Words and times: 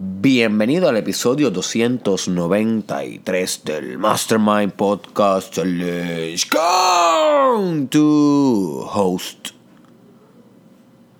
Bienvenido 0.00 0.88
al 0.88 0.96
episodio 0.96 1.50
293 1.50 3.62
del 3.64 3.98
Mastermind 3.98 4.74
Podcast 4.74 5.52
Challenge 5.52 6.38
con 6.48 7.88
tu 7.88 8.86
host, 8.92 9.48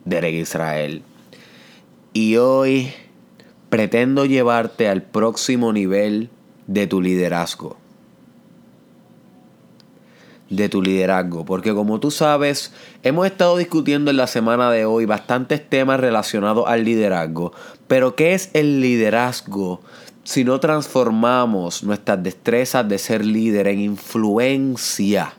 Derek 0.04 0.34
Israel. 0.34 1.02
Y 2.12 2.36
hoy 2.36 2.92
pretendo 3.68 4.26
llevarte 4.26 4.86
al 4.86 5.02
próximo 5.02 5.72
nivel 5.72 6.30
de 6.68 6.86
tu 6.86 7.00
liderazgo 7.00 7.78
de 10.50 10.68
tu 10.68 10.82
liderazgo. 10.82 11.44
Porque 11.44 11.74
como 11.74 12.00
tú 12.00 12.10
sabes, 12.10 12.72
hemos 13.02 13.26
estado 13.26 13.56
discutiendo 13.56 14.10
en 14.10 14.16
la 14.16 14.26
semana 14.26 14.70
de 14.70 14.84
hoy 14.84 15.04
bastantes 15.04 15.68
temas 15.68 16.00
relacionados 16.00 16.64
al 16.66 16.84
liderazgo. 16.84 17.52
Pero 17.86 18.14
¿qué 18.14 18.34
es 18.34 18.50
el 18.54 18.80
liderazgo 18.80 19.80
si 20.24 20.44
no 20.44 20.60
transformamos 20.60 21.82
nuestras 21.82 22.22
destrezas 22.22 22.88
de 22.88 22.98
ser 22.98 23.24
líder 23.24 23.68
en 23.68 23.80
influencia? 23.80 25.34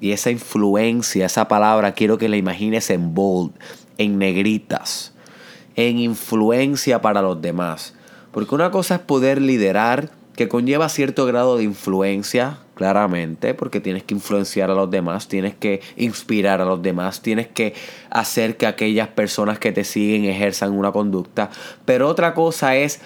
Y 0.00 0.12
esa 0.12 0.30
influencia, 0.30 1.26
esa 1.26 1.48
palabra, 1.48 1.92
quiero 1.92 2.18
que 2.18 2.28
la 2.28 2.36
imagines 2.36 2.90
en 2.90 3.14
bold, 3.14 3.52
en 3.96 4.18
negritas, 4.18 5.14
en 5.76 5.98
influencia 5.98 7.00
para 7.00 7.22
los 7.22 7.40
demás. 7.40 7.94
Porque 8.32 8.54
una 8.54 8.70
cosa 8.70 8.96
es 8.96 9.00
poder 9.00 9.40
liderar, 9.40 10.10
que 10.36 10.48
conlleva 10.48 10.88
cierto 10.88 11.26
grado 11.26 11.56
de 11.56 11.64
influencia, 11.64 12.58
claramente, 12.74 13.54
porque 13.54 13.80
tienes 13.80 14.02
que 14.02 14.14
influenciar 14.14 14.70
a 14.70 14.74
los 14.74 14.90
demás, 14.90 15.28
tienes 15.28 15.54
que 15.54 15.80
inspirar 15.96 16.60
a 16.60 16.64
los 16.64 16.82
demás, 16.82 17.22
tienes 17.22 17.46
que 17.46 17.74
hacer 18.10 18.56
que 18.56 18.66
aquellas 18.66 19.08
personas 19.08 19.58
que 19.58 19.72
te 19.72 19.84
siguen 19.84 20.24
ejerzan 20.24 20.72
una 20.72 20.92
conducta. 20.92 21.50
Pero 21.84 22.08
otra 22.08 22.34
cosa 22.34 22.76
es 22.76 23.00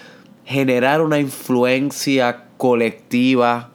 generar 0.45 1.01
una 1.01 1.19
influencia 1.19 2.45
colectiva, 2.57 3.69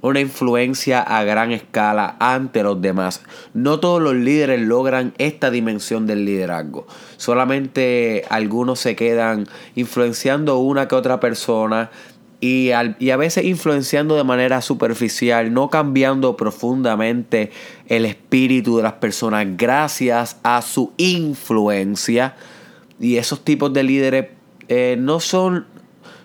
una 0.00 0.18
influencia 0.18 1.00
a 1.00 1.22
gran 1.22 1.52
escala 1.52 2.16
ante 2.18 2.64
los 2.64 2.82
demás. 2.82 3.22
No 3.54 3.78
todos 3.78 4.02
los 4.02 4.14
líderes 4.14 4.60
logran 4.60 5.14
esta 5.18 5.52
dimensión 5.52 6.08
del 6.08 6.24
liderazgo. 6.24 6.88
Solamente 7.16 8.24
algunos 8.28 8.80
se 8.80 8.96
quedan 8.96 9.46
influenciando 9.76 10.58
una 10.58 10.88
que 10.88 10.96
otra 10.96 11.20
persona, 11.20 11.90
y, 12.44 12.72
a 12.72 13.16
veces 13.16 13.44
influenciando 13.44 14.16
de 14.16 14.24
manera 14.24 14.62
superficial, 14.62 15.54
no 15.54 15.70
cambiando 15.70 16.36
profundamente 16.36 17.52
el 17.86 18.04
espíritu 18.04 18.78
de 18.78 18.82
las 18.82 18.94
personas 18.94 19.46
gracias 19.56 20.38
a 20.42 20.60
su 20.60 20.92
influencia. 20.96 22.34
Y 22.98 23.18
esos 23.18 23.44
tipos 23.44 23.72
de 23.72 23.84
líderes 23.84 24.26
eh, 24.66 24.96
no 24.98 25.20
son 25.20 25.66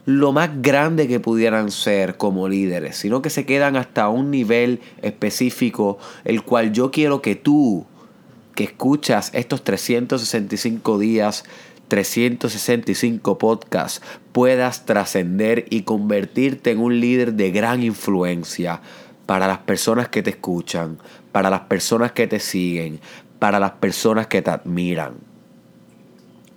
lo 0.06 0.32
más 0.32 0.50
grande 0.60 1.08
que 1.08 1.20
pudieran 1.20 1.70
ser 1.70 2.18
como 2.18 2.50
líderes, 2.50 2.98
sino 2.98 3.22
que 3.22 3.30
se 3.30 3.46
quedan 3.46 3.76
hasta 3.76 4.10
un 4.10 4.32
nivel 4.32 4.82
específico, 5.04 6.00
el 6.26 6.42
cual 6.42 6.74
yo 6.74 6.90
quiero 6.90 7.22
que 7.22 7.36
tú, 7.36 7.86
que 8.56 8.64
escuchas 8.64 9.30
estos 9.36 9.64
365 9.64 10.98
días 10.98 11.44
365 11.88 13.38
podcasts 13.38 14.02
puedas 14.32 14.86
trascender 14.86 15.66
y 15.70 15.84
convertirte 15.84 16.72
en 16.72 16.80
un 16.80 17.00
líder 17.00 17.34
de 17.34 17.52
gran 17.52 17.84
influencia 17.84 18.82
para 19.26 19.48
las 19.48 19.60
personas 19.60 20.10
que 20.10 20.24
te 20.24 20.32
escuchan, 20.32 20.98
para 21.32 21.50
las 21.50 21.62
personas 21.62 22.12
que 22.12 22.28
te 22.28 22.40
siguen, 22.40 23.00
para 23.40 23.60
las 23.60 23.72
personas 23.72 24.28
que 24.28 24.42
te 24.42 24.50
admiran. 24.50 25.16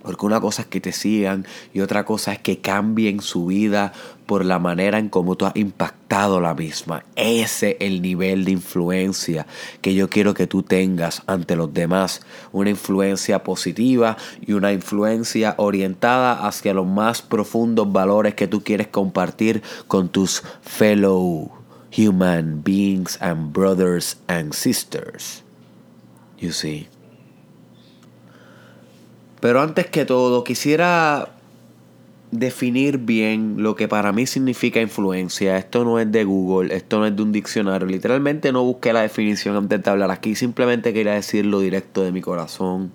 Porque 0.03 0.25
una 0.25 0.41
cosa 0.41 0.63
es 0.63 0.67
que 0.67 0.81
te 0.81 0.91
sigan 0.91 1.45
y 1.73 1.81
otra 1.81 2.05
cosa 2.05 2.33
es 2.33 2.39
que 2.39 2.59
cambien 2.59 3.21
su 3.21 3.47
vida 3.47 3.93
por 4.25 4.45
la 4.45 4.59
manera 4.59 4.97
en 4.97 5.09
cómo 5.09 5.35
tú 5.35 5.45
has 5.45 5.55
impactado 5.55 6.39
la 6.39 6.53
misma. 6.53 7.03
Ese 7.15 7.71
es 7.71 7.77
el 7.79 8.01
nivel 8.01 8.45
de 8.45 8.51
influencia 8.51 9.45
que 9.81 9.93
yo 9.93 10.09
quiero 10.09 10.33
que 10.33 10.47
tú 10.47 10.63
tengas 10.63 11.23
ante 11.27 11.55
los 11.55 11.73
demás. 11.73 12.21
Una 12.51 12.69
influencia 12.69 13.43
positiva 13.43 14.17
y 14.39 14.53
una 14.53 14.71
influencia 14.71 15.55
orientada 15.57 16.47
hacia 16.47 16.73
los 16.73 16.87
más 16.87 17.21
profundos 17.21 17.91
valores 17.91 18.35
que 18.35 18.47
tú 18.47 18.63
quieres 18.63 18.87
compartir 18.87 19.61
con 19.87 20.09
tus 20.09 20.43
fellow 20.61 21.51
human 21.91 22.63
beings 22.63 23.17
and 23.21 23.51
brothers 23.51 24.15
and 24.27 24.53
sisters. 24.53 25.43
You 26.39 26.51
see. 26.51 26.90
Pero 29.41 29.61
antes 29.61 29.87
que 29.87 30.05
todo, 30.05 30.43
quisiera 30.43 31.29
definir 32.31 32.97
bien 32.99 33.55
lo 33.57 33.75
que 33.75 33.87
para 33.87 34.13
mí 34.13 34.25
significa 34.25 34.79
influencia. 34.79 35.57
Esto 35.57 35.83
no 35.83 35.99
es 35.99 36.11
de 36.11 36.23
Google, 36.23 36.73
esto 36.73 36.99
no 36.99 37.05
es 37.05 37.15
de 37.15 37.21
un 37.21 37.31
diccionario. 37.31 37.87
Literalmente 37.87 38.51
no 38.51 38.63
busqué 38.63 38.93
la 38.93 39.01
definición 39.01 39.55
antes 39.55 39.83
de 39.83 39.91
hablar 39.91 40.11
aquí, 40.11 40.35
simplemente 40.35 40.93
quería 40.93 41.13
decirlo 41.13 41.59
directo 41.59 42.03
de 42.03 42.11
mi 42.11 42.21
corazón. 42.21 42.91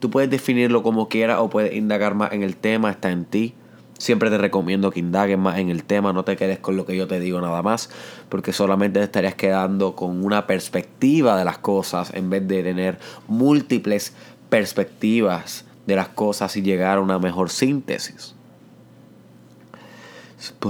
Tú 0.00 0.10
puedes 0.10 0.30
definirlo 0.30 0.82
como 0.82 1.08
quieras 1.08 1.38
o 1.40 1.50
puedes 1.50 1.74
indagar 1.74 2.14
más 2.14 2.32
en 2.32 2.42
el 2.42 2.56
tema, 2.56 2.90
está 2.90 3.10
en 3.10 3.24
ti. 3.24 3.54
Siempre 3.96 4.28
te 4.28 4.38
recomiendo 4.38 4.90
que 4.90 4.98
indagues 4.98 5.38
más 5.38 5.58
en 5.58 5.70
el 5.70 5.84
tema, 5.84 6.12
no 6.12 6.24
te 6.24 6.36
quedes 6.36 6.58
con 6.58 6.76
lo 6.76 6.84
que 6.84 6.96
yo 6.96 7.06
te 7.06 7.20
digo 7.20 7.40
nada 7.40 7.62
más, 7.62 7.90
porque 8.28 8.52
solamente 8.52 8.98
te 8.98 9.04
estarías 9.04 9.36
quedando 9.36 9.94
con 9.94 10.24
una 10.24 10.46
perspectiva 10.46 11.38
de 11.38 11.44
las 11.44 11.58
cosas 11.58 12.12
en 12.12 12.28
vez 12.28 12.46
de 12.48 12.62
tener 12.64 12.98
múltiples 13.28 14.14
perspectivas 14.48 15.64
de 15.86 15.96
las 15.96 16.08
cosas 16.08 16.56
y 16.56 16.62
llegar 16.62 16.98
a 16.98 17.00
una 17.00 17.18
mejor 17.18 17.50
síntesis. 17.50 18.34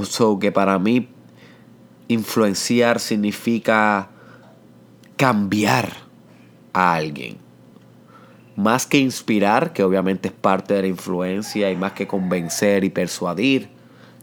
So 0.04 0.38
que 0.38 0.52
para 0.52 0.78
mí 0.78 1.08
influenciar 2.08 3.00
significa 3.00 4.08
cambiar 5.16 5.92
a 6.72 6.94
alguien. 6.94 7.38
Más 8.56 8.86
que 8.86 8.98
inspirar, 8.98 9.72
que 9.72 9.82
obviamente 9.82 10.28
es 10.28 10.34
parte 10.34 10.74
de 10.74 10.82
la 10.82 10.88
influencia, 10.88 11.70
y 11.70 11.76
más 11.76 11.92
que 11.92 12.06
convencer 12.06 12.84
y 12.84 12.90
persuadir, 12.90 13.68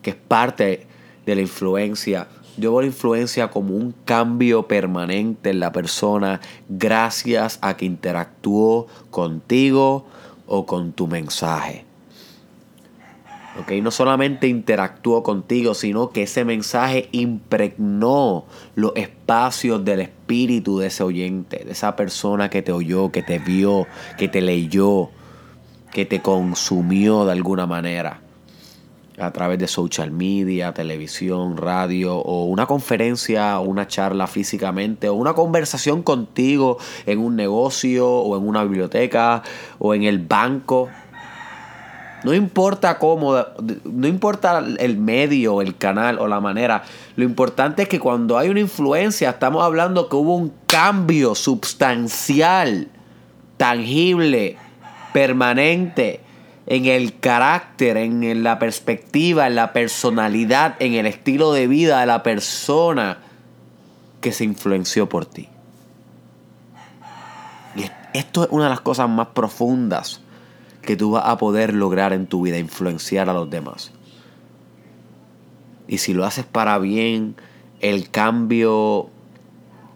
que 0.02 0.12
es 0.12 0.16
parte 0.16 0.88
de 1.26 1.36
la 1.36 1.42
influencia, 1.42 2.28
yo 2.62 2.72
veo 2.72 2.82
la 2.82 2.88
influencia 2.88 3.50
como 3.50 3.76
un 3.76 3.92
cambio 4.06 4.68
permanente 4.68 5.50
en 5.50 5.60
la 5.60 5.72
persona 5.72 6.40
gracias 6.70 7.58
a 7.62 7.76
que 7.76 7.86
interactuó 7.86 8.86
contigo 9.10 10.06
o 10.46 10.68
con 10.68 10.94
tu 10.94 11.08
mensaje. 11.08 11.86
Okay, 13.62 13.82
no 13.82 13.92
solamente 13.92 14.48
interactuó 14.48 15.24
contigo, 15.24 15.74
sino 15.74 16.12
que 16.12 16.24
ese 16.24 16.46
mensaje 16.46 17.10
impregnó 17.12 18.46
los 18.76 18.94
espacios 18.96 19.84
del 19.84 20.02
espíritu 20.02 20.78
de 20.78 20.88
ese 20.88 21.04
oyente, 21.04 21.66
de 21.66 21.72
esa 21.72 21.96
persona 21.96 22.50
que 22.50 22.62
te 22.62 22.72
oyó, 22.72 23.12
que 23.12 23.24
te 23.24 23.40
vio, 23.40 23.88
que 24.18 24.30
te 24.30 24.40
leyó, 24.40 25.10
que 25.92 26.06
te 26.06 26.22
consumió 26.22 27.26
de 27.26 27.34
alguna 27.34 27.66
manera 27.66 28.22
a 29.22 29.32
través 29.32 29.60
de 29.60 29.68
social 29.68 30.12
media, 30.12 30.74
televisión, 30.74 31.58
radio 31.58 32.18
o 32.18 32.46
una 32.46 32.66
conferencia 32.66 33.60
o 33.60 33.64
una 33.64 33.88
charla 33.88 34.28
físicamente 34.28 35.10
o 35.10 35.14
una 35.14 35.34
conversación 35.34 36.02
contigo 36.02 36.78
en 37.06 37.20
un 37.20 37.36
negocio 37.36 38.10
o 38.10 38.38
en 38.38 38.48
una 38.48 38.64
biblioteca 38.64 39.44
o 39.80 39.94
en 39.94 40.04
el 40.04 40.20
banco. 40.20 40.90
No 42.24 42.34
importa 42.34 43.00
cómo, 43.00 43.36
no 43.84 44.08
importa 44.08 44.64
el 44.80 44.98
medio, 44.98 45.62
el 45.62 45.76
canal 45.78 46.20
o 46.20 46.28
la 46.28 46.40
manera. 46.40 46.84
Lo 47.16 47.24
importante 47.24 47.84
es 47.84 47.90
que 47.90 48.00
cuando 48.00 48.38
hay 48.38 48.50
una 48.50 48.60
influencia, 48.60 49.32
estamos 49.32 49.64
hablando 49.64 50.08
que 50.08 50.16
hubo 50.16 50.36
un 50.36 50.54
cambio 50.68 51.34
sustancial, 51.34 52.90
tangible, 53.58 54.58
permanente 55.14 56.22
en 56.72 56.86
el 56.86 57.20
carácter, 57.20 57.98
en 57.98 58.44
la 58.44 58.58
perspectiva, 58.58 59.46
en 59.46 59.56
la 59.56 59.74
personalidad, 59.74 60.78
en 60.80 60.94
el 60.94 61.06
estilo 61.06 61.52
de 61.52 61.68
vida 61.68 62.00
de 62.00 62.06
la 62.06 62.24
persona 62.24 63.18
que 64.22 64.32
se 64.32 64.46
influenció 64.46 65.10
por 65.10 65.26
ti. 65.26 65.50
Y 67.76 67.84
esto 68.14 68.46
es 68.46 68.50
una 68.52 68.64
de 68.64 68.70
las 68.70 68.80
cosas 68.80 69.10
más 69.10 69.28
profundas 69.28 70.22
que 70.82 70.96
tú 70.96 71.12
vas 71.12 71.26
a 71.26 71.38
poder 71.38 71.74
lograr 71.74 72.14
en 72.14 72.26
tu 72.26 72.44
vida, 72.44 72.58
influenciar 72.58 73.30
a 73.30 73.34
los 73.34 73.50
demás. 73.50 73.92
Y 75.90 75.98
si 75.98 76.14
lo 76.14 76.24
haces 76.24 76.46
para 76.46 76.80
bien, 76.80 77.36
el 77.82 78.10
cambio 78.10 79.10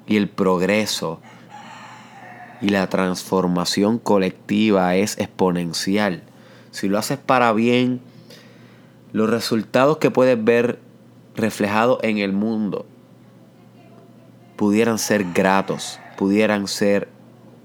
y 0.07 0.17
el 0.17 0.27
progreso 0.27 1.21
y 2.59 2.67
la 2.67 2.89
transformación 2.89 3.97
colectiva 3.97 4.97
es 4.97 5.17
exponencial 5.19 6.23
si 6.75 6.89
lo 6.89 6.97
haces 6.97 7.17
para 7.17 7.53
bien, 7.53 8.01
los 9.13 9.29
resultados 9.29 9.97
que 9.97 10.11
puedes 10.11 10.43
ver 10.43 10.77
reflejados 11.33 11.99
en 12.03 12.17
el 12.17 12.33
mundo 12.33 12.85
pudieran 14.57 14.99
ser 14.99 15.23
gratos, 15.33 16.01
pudieran 16.17 16.67
ser 16.67 17.07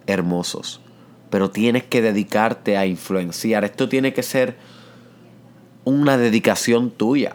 hermosos. 0.07 0.81
Pero 1.29 1.51
tienes 1.51 1.83
que 1.83 2.03
dedicarte 2.03 2.77
a 2.77 2.87
influenciar. 2.87 3.65
Esto 3.65 3.89
tiene 3.89 4.13
que 4.13 4.23
ser 4.23 4.57
una 5.83 6.17
dedicación 6.17 6.93
tuya. 6.93 7.35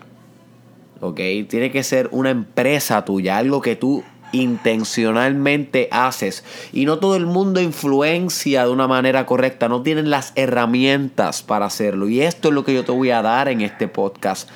¿Ok? 1.01 1.19
Tiene 1.50 1.72
que 1.74 1.83
ser 1.83 2.07
una 2.13 2.30
empresa 2.30 3.04
tuya, 3.04 3.38
algo 3.38 3.62
que 3.62 3.75
tú 3.75 4.01
intencionalmente 4.31 5.88
haces. 5.92 6.44
Y 6.74 6.86
no 6.86 7.00
todo 7.00 7.16
el 7.16 7.25
mundo 7.25 7.62
influencia 7.62 8.66
de 8.66 8.72
una 8.72 8.88
manera 8.88 9.25
correcta, 9.25 9.68
no 9.69 9.81
tienen 9.81 10.10
las 10.10 10.33
herramientas 10.36 11.44
para 11.44 11.66
hacerlo. 11.66 12.07
Y 12.10 12.22
esto 12.22 12.50
es 12.50 12.54
lo 12.54 12.63
que 12.63 12.74
yo 12.74 12.86
te 12.86 12.92
voy 12.92 13.12
a 13.12 13.22
dar 13.22 13.48
en 13.48 13.62
este 13.62 13.88
podcast. 13.88 14.50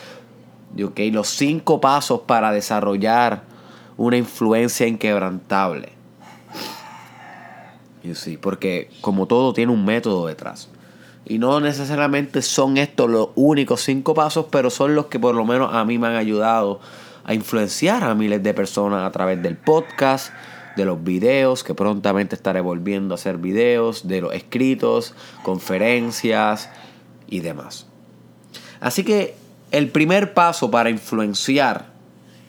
¿Ok? 0.83 0.99
Los 1.11 1.29
cinco 1.29 1.81
pasos 1.81 2.21
para 2.21 2.51
desarrollar 2.51 3.43
una 3.97 4.17
influencia 4.17 4.87
inquebrantable. 4.87 5.93
Y 8.03 8.15
sí, 8.15 8.37
porque 8.37 8.89
como 9.01 9.27
todo 9.27 9.53
tiene 9.53 9.71
un 9.71 9.83
método 9.85 10.27
detrás. 10.27 10.69
Y 11.25 11.37
no 11.37 11.59
necesariamente 11.59 12.41
son 12.41 12.77
estos 12.77 13.09
los 13.09 13.29
únicos 13.35 13.81
cinco 13.81 14.13
pasos, 14.13 14.47
pero 14.49 14.69
son 14.69 14.95
los 14.95 15.07
que 15.07 15.19
por 15.19 15.35
lo 15.35 15.45
menos 15.45 15.73
a 15.73 15.83
mí 15.85 15.97
me 15.97 16.07
han 16.07 16.15
ayudado 16.15 16.79
a 17.29 17.35
influenciar 17.35 18.03
a 18.03 18.15
miles 18.15 18.41
de 18.41 18.55
personas 18.55 19.07
a 19.07 19.11
través 19.11 19.39
del 19.43 19.55
podcast, 19.55 20.33
de 20.75 20.83
los 20.83 21.03
videos, 21.03 21.63
que 21.63 21.75
prontamente 21.75 22.33
estaré 22.33 22.59
volviendo 22.59 23.13
a 23.13 23.17
hacer 23.17 23.37
videos, 23.37 24.07
de 24.07 24.21
los 24.21 24.33
escritos, 24.33 25.13
conferencias 25.43 26.71
y 27.27 27.41
demás. 27.41 27.85
Así 28.79 29.03
que 29.03 29.35
el 29.69 29.89
primer 29.89 30.33
paso 30.33 30.71
para 30.71 30.89
influenciar 30.89 31.91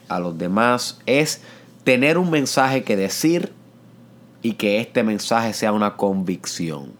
a 0.09 0.19
los 0.19 0.35
demás 0.39 0.99
es 1.05 1.43
tener 1.83 2.17
un 2.17 2.31
mensaje 2.31 2.81
que 2.81 2.95
decir 2.95 3.53
y 4.41 4.53
que 4.53 4.81
este 4.81 5.03
mensaje 5.03 5.53
sea 5.53 5.73
una 5.73 5.95
convicción. 5.95 6.93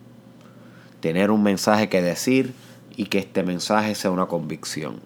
Tener 1.00 1.32
un 1.32 1.42
mensaje 1.42 1.90
que 1.90 2.04
decir 2.04 2.54
y 2.96 3.06
que 3.06 3.18
este 3.18 3.42
mensaje 3.42 3.96
sea 3.96 4.12
una 4.12 4.28
convicción. 4.28 5.02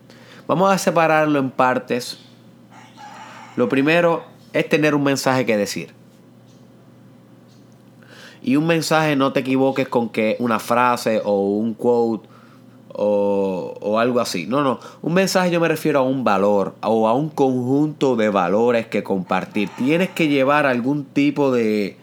Vamos 0.45 0.74
a 0.74 0.78
separarlo 0.78 1.39
en 1.39 1.51
partes. 1.51 2.19
Lo 3.56 3.69
primero 3.69 4.24
es 4.54 4.68
tener 4.69 4.96
un 4.96 5.04
mensaje 5.04 5.46
que 5.46 5.57
decir. 5.57 5.94
Y 8.42 8.57
un 8.57 8.68
mensaje 8.68 9.16
no 9.16 9.34
te 9.34 9.40
equivoques 9.40 9.88
con 9.88 10.10
que 10.10 10.36
una 10.40 10.60
frase 10.60 11.22
o 11.24 11.42
un 11.42 11.74
quote 11.74 12.28
o, 12.98 13.98
algo 14.00 14.19
así. 14.19 14.46
No, 14.46 14.63
no. 14.63 14.80
Un 15.02 15.13
mensaje 15.13 15.52
yo 15.52 15.60
me 15.60 15.68
refiero 15.68 16.00
a 16.00 16.04
un 16.04 16.24
valor 16.24 16.75
o 16.81 17.07
a 17.07 17.13
un 17.13 17.30
conjunto 17.30 18.16
de 18.16 18.30
valores 18.30 18.88
que 18.88 19.04
compartir. 19.04 19.69
Tienes 19.78 20.10
que 20.10 20.28
llevar 20.28 20.66
algún 20.66 21.06
tipo 21.06 21.52
de 21.52 21.98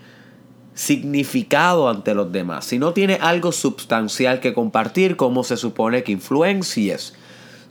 significado 0.75 1.89
ante 1.89 2.15
los 2.15 2.33
demás. 2.33 2.65
Si 2.65 2.79
no 2.79 2.93
tienes 2.93 3.21
algo 3.21 3.53
sustancial 3.53 4.41
que 4.41 4.55
compartir, 4.55 5.17
¿cómo 5.17 5.45
se 5.45 5.57
supone 5.57 6.03
que 6.03 6.13
influencies? 6.13 7.15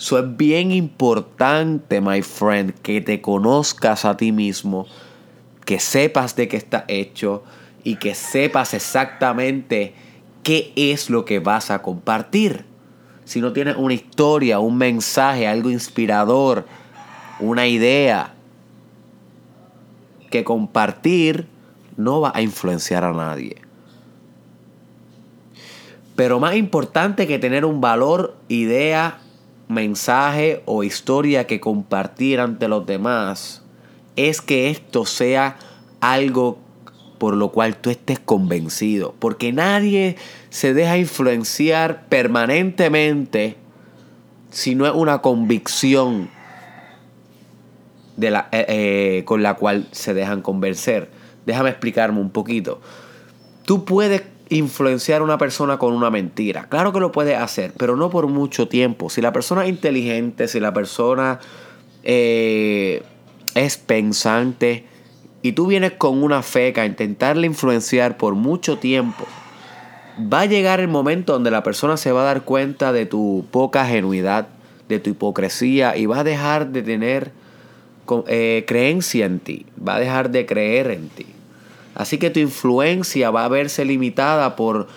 Eso 0.01 0.17
es 0.17 0.35
bien 0.35 0.71
importante, 0.71 2.01
my 2.01 2.23
friend, 2.23 2.73
que 2.73 3.01
te 3.01 3.21
conozcas 3.21 4.03
a 4.03 4.17
ti 4.17 4.31
mismo, 4.31 4.87
que 5.63 5.79
sepas 5.79 6.35
de 6.35 6.47
qué 6.47 6.57
está 6.57 6.85
hecho 6.87 7.43
y 7.83 7.97
que 7.97 8.15
sepas 8.15 8.73
exactamente 8.73 9.93
qué 10.41 10.73
es 10.75 11.11
lo 11.11 11.23
que 11.23 11.37
vas 11.37 11.69
a 11.69 11.83
compartir 11.83 12.65
si 13.25 13.41
no 13.41 13.53
tienes 13.53 13.75
una 13.77 13.93
historia, 13.93 14.57
un 14.57 14.75
mensaje, 14.75 15.47
algo 15.47 15.69
inspirador, 15.69 16.65
una 17.39 17.67
idea 17.67 18.33
que 20.31 20.43
compartir, 20.43 21.45
no 21.95 22.21
va 22.21 22.31
a 22.33 22.41
influenciar 22.41 23.03
a 23.03 23.13
nadie. 23.13 23.57
Pero 26.15 26.39
más 26.39 26.55
importante 26.55 27.27
que 27.27 27.37
tener 27.37 27.65
un 27.65 27.81
valor, 27.81 28.35
idea, 28.47 29.19
mensaje 29.71 30.61
o 30.65 30.83
historia 30.83 31.47
que 31.47 31.59
compartir 31.59 32.39
ante 32.39 32.67
los 32.67 32.85
demás, 32.85 33.63
es 34.15 34.41
que 34.41 34.69
esto 34.69 35.05
sea 35.05 35.57
algo 35.99 36.59
por 37.17 37.35
lo 37.35 37.51
cual 37.51 37.77
tú 37.77 37.91
estés 37.91 38.19
convencido. 38.19 39.13
Porque 39.19 39.53
nadie 39.53 40.15
se 40.49 40.73
deja 40.73 40.97
influenciar 40.97 42.07
permanentemente 42.07 43.57
si 44.49 44.73
no 44.75 44.87
es 44.87 44.93
una 44.93 45.19
convicción 45.19 46.29
de 48.17 48.31
la, 48.31 48.49
eh, 48.51 48.65
eh, 48.67 49.23
con 49.25 49.43
la 49.43 49.53
cual 49.53 49.87
se 49.91 50.13
dejan 50.13 50.41
convencer. 50.41 51.11
Déjame 51.45 51.69
explicarme 51.69 52.19
un 52.19 52.31
poquito. 52.31 52.81
Tú 53.65 53.85
puedes 53.85 54.23
influenciar 54.51 55.21
a 55.21 55.23
una 55.23 55.37
persona 55.37 55.79
con 55.79 55.93
una 55.93 56.11
mentira. 56.11 56.67
Claro 56.69 56.91
que 56.91 56.99
lo 56.99 57.11
puedes 57.11 57.37
hacer, 57.37 57.73
pero 57.77 57.95
no 57.95 58.09
por 58.09 58.27
mucho 58.27 58.67
tiempo. 58.67 59.09
Si 59.09 59.21
la 59.21 59.31
persona 59.31 59.63
es 59.63 59.69
inteligente, 59.69 60.47
si 60.47 60.59
la 60.59 60.73
persona 60.73 61.39
eh, 62.03 63.01
es 63.55 63.77
pensante, 63.77 64.85
y 65.41 65.53
tú 65.53 65.67
vienes 65.67 65.93
con 65.93 66.21
una 66.21 66.43
feca 66.43 66.83
a 66.83 66.85
intentarle 66.85 67.47
influenciar 67.47 68.17
por 68.17 68.35
mucho 68.35 68.77
tiempo, 68.77 69.25
va 70.31 70.41
a 70.41 70.45
llegar 70.45 70.79
el 70.81 70.89
momento 70.89 71.33
donde 71.33 71.49
la 71.49 71.63
persona 71.63 71.97
se 71.97 72.11
va 72.11 72.21
a 72.21 72.25
dar 72.25 72.43
cuenta 72.43 72.91
de 72.91 73.05
tu 73.05 73.45
poca 73.51 73.85
genuidad, 73.85 74.49
de 74.89 74.99
tu 74.99 75.11
hipocresía 75.11 75.95
y 75.95 76.05
va 76.05 76.19
a 76.19 76.23
dejar 76.23 76.67
de 76.67 76.83
tener 76.83 77.31
eh, 78.27 78.65
creencia 78.67 79.25
en 79.25 79.39
ti, 79.39 79.65
va 79.87 79.95
a 79.95 79.99
dejar 79.99 80.29
de 80.29 80.45
creer 80.45 80.91
en 80.91 81.07
ti. 81.07 81.25
Así 81.95 82.17
que 82.17 82.29
tu 82.29 82.39
influencia 82.39 83.31
va 83.31 83.45
a 83.45 83.49
verse 83.49 83.85
limitada 83.85 84.55
por 84.55 84.87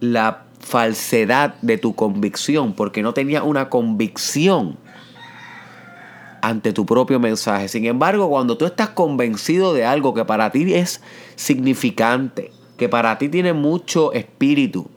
la 0.00 0.44
falsedad 0.60 1.54
de 1.62 1.78
tu 1.78 1.94
convicción, 1.94 2.74
porque 2.74 3.02
no 3.02 3.14
tenía 3.14 3.42
una 3.42 3.68
convicción 3.68 4.76
ante 6.42 6.72
tu 6.72 6.86
propio 6.86 7.20
mensaje. 7.20 7.68
Sin 7.68 7.84
embargo, 7.84 8.28
cuando 8.28 8.56
tú 8.56 8.66
estás 8.66 8.90
convencido 8.90 9.74
de 9.74 9.84
algo 9.84 10.14
que 10.14 10.24
para 10.24 10.50
ti 10.50 10.74
es 10.74 11.00
significante, 11.36 12.52
que 12.76 12.88
para 12.88 13.18
ti 13.18 13.28
tiene 13.28 13.52
mucho 13.52 14.12
espíritu, 14.12 14.88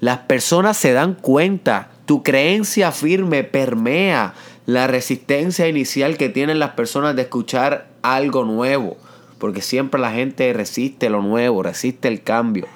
las 0.00 0.18
personas 0.18 0.76
se 0.76 0.92
dan 0.92 1.14
cuenta, 1.14 1.90
tu 2.04 2.22
creencia 2.22 2.92
firme 2.92 3.44
permea 3.44 4.34
la 4.66 4.86
resistencia 4.86 5.68
inicial 5.68 6.16
que 6.16 6.28
tienen 6.28 6.58
las 6.58 6.70
personas 6.70 7.16
de 7.16 7.22
escuchar 7.22 7.88
algo 8.02 8.44
nuevo, 8.44 8.96
porque 9.38 9.62
siempre 9.62 10.00
la 10.00 10.12
gente 10.12 10.52
resiste 10.52 11.10
lo 11.10 11.22
nuevo, 11.22 11.62
resiste 11.62 12.08
el 12.08 12.22
cambio. 12.22 12.66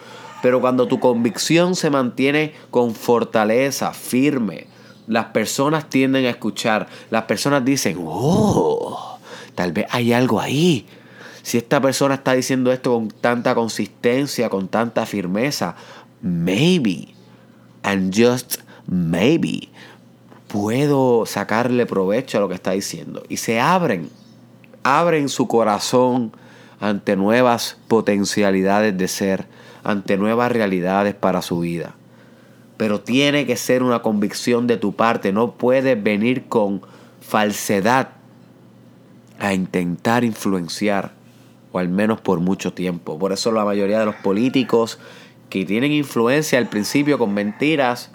Pero 0.43 0.61
cuando 0.61 0.89
tu 0.89 1.01
convicción 1.01 1.75
se 1.75 1.91
mantiene 1.91 2.55
con 2.71 2.95
fortaleza, 2.95 3.93
firme, 3.93 4.67
las 5.07 5.27
personas 5.27 5.91
tienden 5.91 6.27
a 6.27 6.31
escuchar. 6.31 6.89
Las 7.11 7.25
personas 7.25 7.65
dicen, 7.65 7.99
oh, 8.01 9.19
tal 9.55 9.73
vez 9.73 9.87
hay 9.91 10.13
algo 10.13 10.41
ahí. 10.41 10.87
Si 11.43 11.59
esta 11.59 11.81
persona 11.81 12.15
está 12.15 12.33
diciendo 12.33 12.73
esto 12.73 12.93
con 12.95 13.09
tanta 13.09 13.55
consistencia, 13.55 14.49
con 14.49 14.69
tanta 14.69 15.07
firmeza, 15.07 15.75
maybe, 16.23 17.09
and 17.83 18.15
just 18.15 18.59
maybe, 18.87 19.69
puedo 20.49 21.27
sacarle 21.27 21.87
provecho 21.87 22.39
a 22.39 22.41
lo 22.41 22.49
que 22.49 22.55
está 22.55 22.73
diciendo. 22.73 23.23
Y 23.29 23.39
se 23.39 23.61
abren, 23.61 24.11
abren 24.83 25.29
su 25.29 25.49
corazón 25.49 26.33
ante 26.81 27.15
nuevas 27.15 27.79
potencialidades 27.87 28.97
de 28.97 29.07
ser, 29.07 29.47
ante 29.85 30.17
nuevas 30.17 30.51
realidades 30.51 31.15
para 31.15 31.43
su 31.43 31.61
vida 31.61 31.95
pero 32.81 32.99
tiene 32.99 33.45
que 33.45 33.57
ser 33.57 33.83
una 33.83 34.01
convicción 34.01 34.67
de 34.67 34.79
tu 34.79 34.95
parte. 34.95 35.35
No 35.35 35.53
puedes 35.53 36.03
venir 36.03 36.47
con 36.47 36.81
falsedad 37.21 38.13
a 39.39 39.53
intentar 39.53 40.25
influenciar, 40.25 41.13
o 41.73 41.79
al 41.79 41.91
menos 41.91 42.23
por 42.23 42.41
mucho 42.41 42.73
tiempo. 42.73 43.19
Por 43.19 43.33
eso 43.33 43.53
la 43.53 43.67
mayoría 43.67 43.99
de 43.99 44.07
los 44.07 44.15
políticos 44.15 44.99
que 45.51 45.67
tienen 45.67 45.93
influencia 45.93 46.59
al 46.59 46.71
principio 46.71 47.19
con 47.19 47.35
mentiras, 47.35 48.13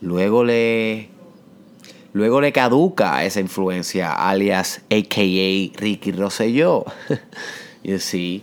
luego 0.00 0.42
le, 0.42 1.08
luego 2.12 2.40
le 2.40 2.50
caduca 2.50 3.24
esa 3.24 3.38
influencia, 3.38 4.12
alias 4.12 4.82
AKA 4.90 5.78
Ricky 5.78 6.10
Rosselló. 6.10 6.84
y 7.82 7.98
sí, 7.98 8.42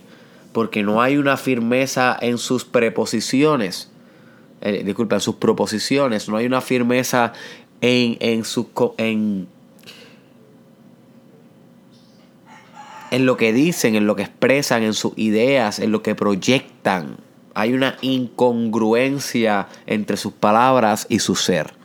porque 0.51 0.83
no 0.83 1.01
hay 1.01 1.17
una 1.17 1.37
firmeza 1.37 2.17
en 2.19 2.37
sus 2.37 2.65
preposiciones 2.65 3.89
eh, 4.61 4.83
disculpa, 4.83 5.15
en 5.15 5.21
sus 5.21 5.35
proposiciones, 5.35 6.27
no 6.29 6.37
hay 6.37 6.45
una 6.45 6.61
firmeza 6.61 7.33
en, 7.81 8.17
en, 8.19 8.43
en, 8.97 9.47
en 13.11 13.25
lo 13.25 13.37
que 13.37 13.53
dicen, 13.53 13.95
en 13.95 14.07
lo 14.07 14.15
que 14.15 14.23
expresan, 14.23 14.81
en 14.81 14.93
sus 14.93 15.13
ideas, 15.15 15.77
en 15.77 15.91
lo 15.91 16.01
que 16.01 16.15
proyectan. 16.15 17.17
Hay 17.53 17.73
una 17.73 17.97
incongruencia 18.01 19.67
entre 19.85 20.17
sus 20.17 20.33
palabras 20.33 21.05
y 21.07 21.19
su 21.19 21.35
ser. 21.35 21.76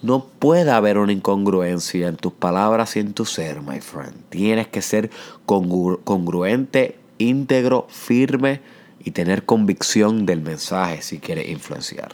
No 0.00 0.24
puede 0.24 0.70
haber 0.70 0.98
una 0.98 1.12
incongruencia 1.12 2.06
en 2.06 2.16
tus 2.16 2.32
palabras 2.32 2.94
y 2.96 3.00
en 3.00 3.14
tu 3.14 3.24
ser, 3.24 3.62
my 3.62 3.80
friend. 3.80 4.14
Tienes 4.28 4.68
que 4.68 4.80
ser 4.80 5.10
congruente, 5.44 6.98
íntegro, 7.18 7.86
firme 7.90 8.60
y 9.00 9.10
tener 9.10 9.44
convicción 9.44 10.24
del 10.24 10.40
mensaje 10.40 11.02
si 11.02 11.18
quieres 11.18 11.48
influenciar. 11.48 12.12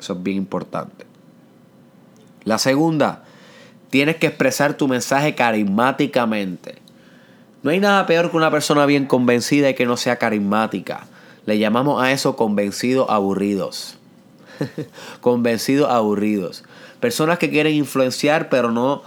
Eso 0.00 0.14
es 0.14 0.22
bien 0.22 0.38
importante. 0.38 1.04
La 2.44 2.58
segunda, 2.58 3.24
tienes 3.90 4.16
que 4.16 4.28
expresar 4.28 4.74
tu 4.74 4.88
mensaje 4.88 5.34
carismáticamente. 5.34 6.76
No 7.62 7.70
hay 7.70 7.78
nada 7.78 8.06
peor 8.06 8.30
que 8.30 8.36
una 8.36 8.50
persona 8.50 8.86
bien 8.86 9.06
convencida 9.06 9.70
y 9.70 9.74
que 9.74 9.86
no 9.86 9.96
sea 9.96 10.16
carismática. 10.16 11.06
Le 11.44 11.58
llamamos 11.58 12.02
a 12.02 12.10
eso 12.10 12.36
convencidos 12.36 13.08
aburridos. 13.10 13.98
convencidos 15.20 15.90
aburridos. 15.90 16.64
Personas 17.02 17.40
que 17.40 17.50
quieren 17.50 17.74
influenciar 17.74 18.48
pero 18.48 18.70
no 18.70 19.02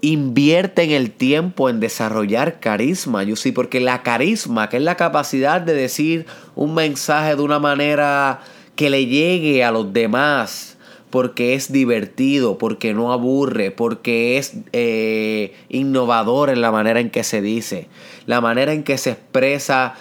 invierten 0.00 0.90
el 0.90 1.12
tiempo 1.12 1.68
en 1.68 1.78
desarrollar 1.78 2.58
carisma. 2.58 3.22
Yo 3.22 3.36
sí, 3.36 3.52
porque 3.52 3.78
la 3.78 4.02
carisma, 4.02 4.68
que 4.68 4.78
es 4.78 4.82
la 4.82 4.96
capacidad 4.96 5.60
de 5.60 5.74
decir 5.74 6.26
un 6.56 6.74
mensaje 6.74 7.36
de 7.36 7.42
una 7.42 7.60
manera 7.60 8.40
que 8.74 8.90
le 8.90 9.06
llegue 9.06 9.62
a 9.62 9.70
los 9.70 9.92
demás, 9.92 10.76
porque 11.10 11.54
es 11.54 11.70
divertido, 11.70 12.58
porque 12.58 12.92
no 12.92 13.12
aburre, 13.12 13.70
porque 13.70 14.36
es 14.36 14.54
eh, 14.72 15.54
innovador 15.68 16.50
en 16.50 16.60
la 16.60 16.72
manera 16.72 16.98
en 16.98 17.10
que 17.10 17.22
se 17.22 17.40
dice, 17.40 17.86
la 18.26 18.40
manera 18.40 18.72
en 18.72 18.82
que 18.82 18.98
se 18.98 19.10
expresa 19.10 19.94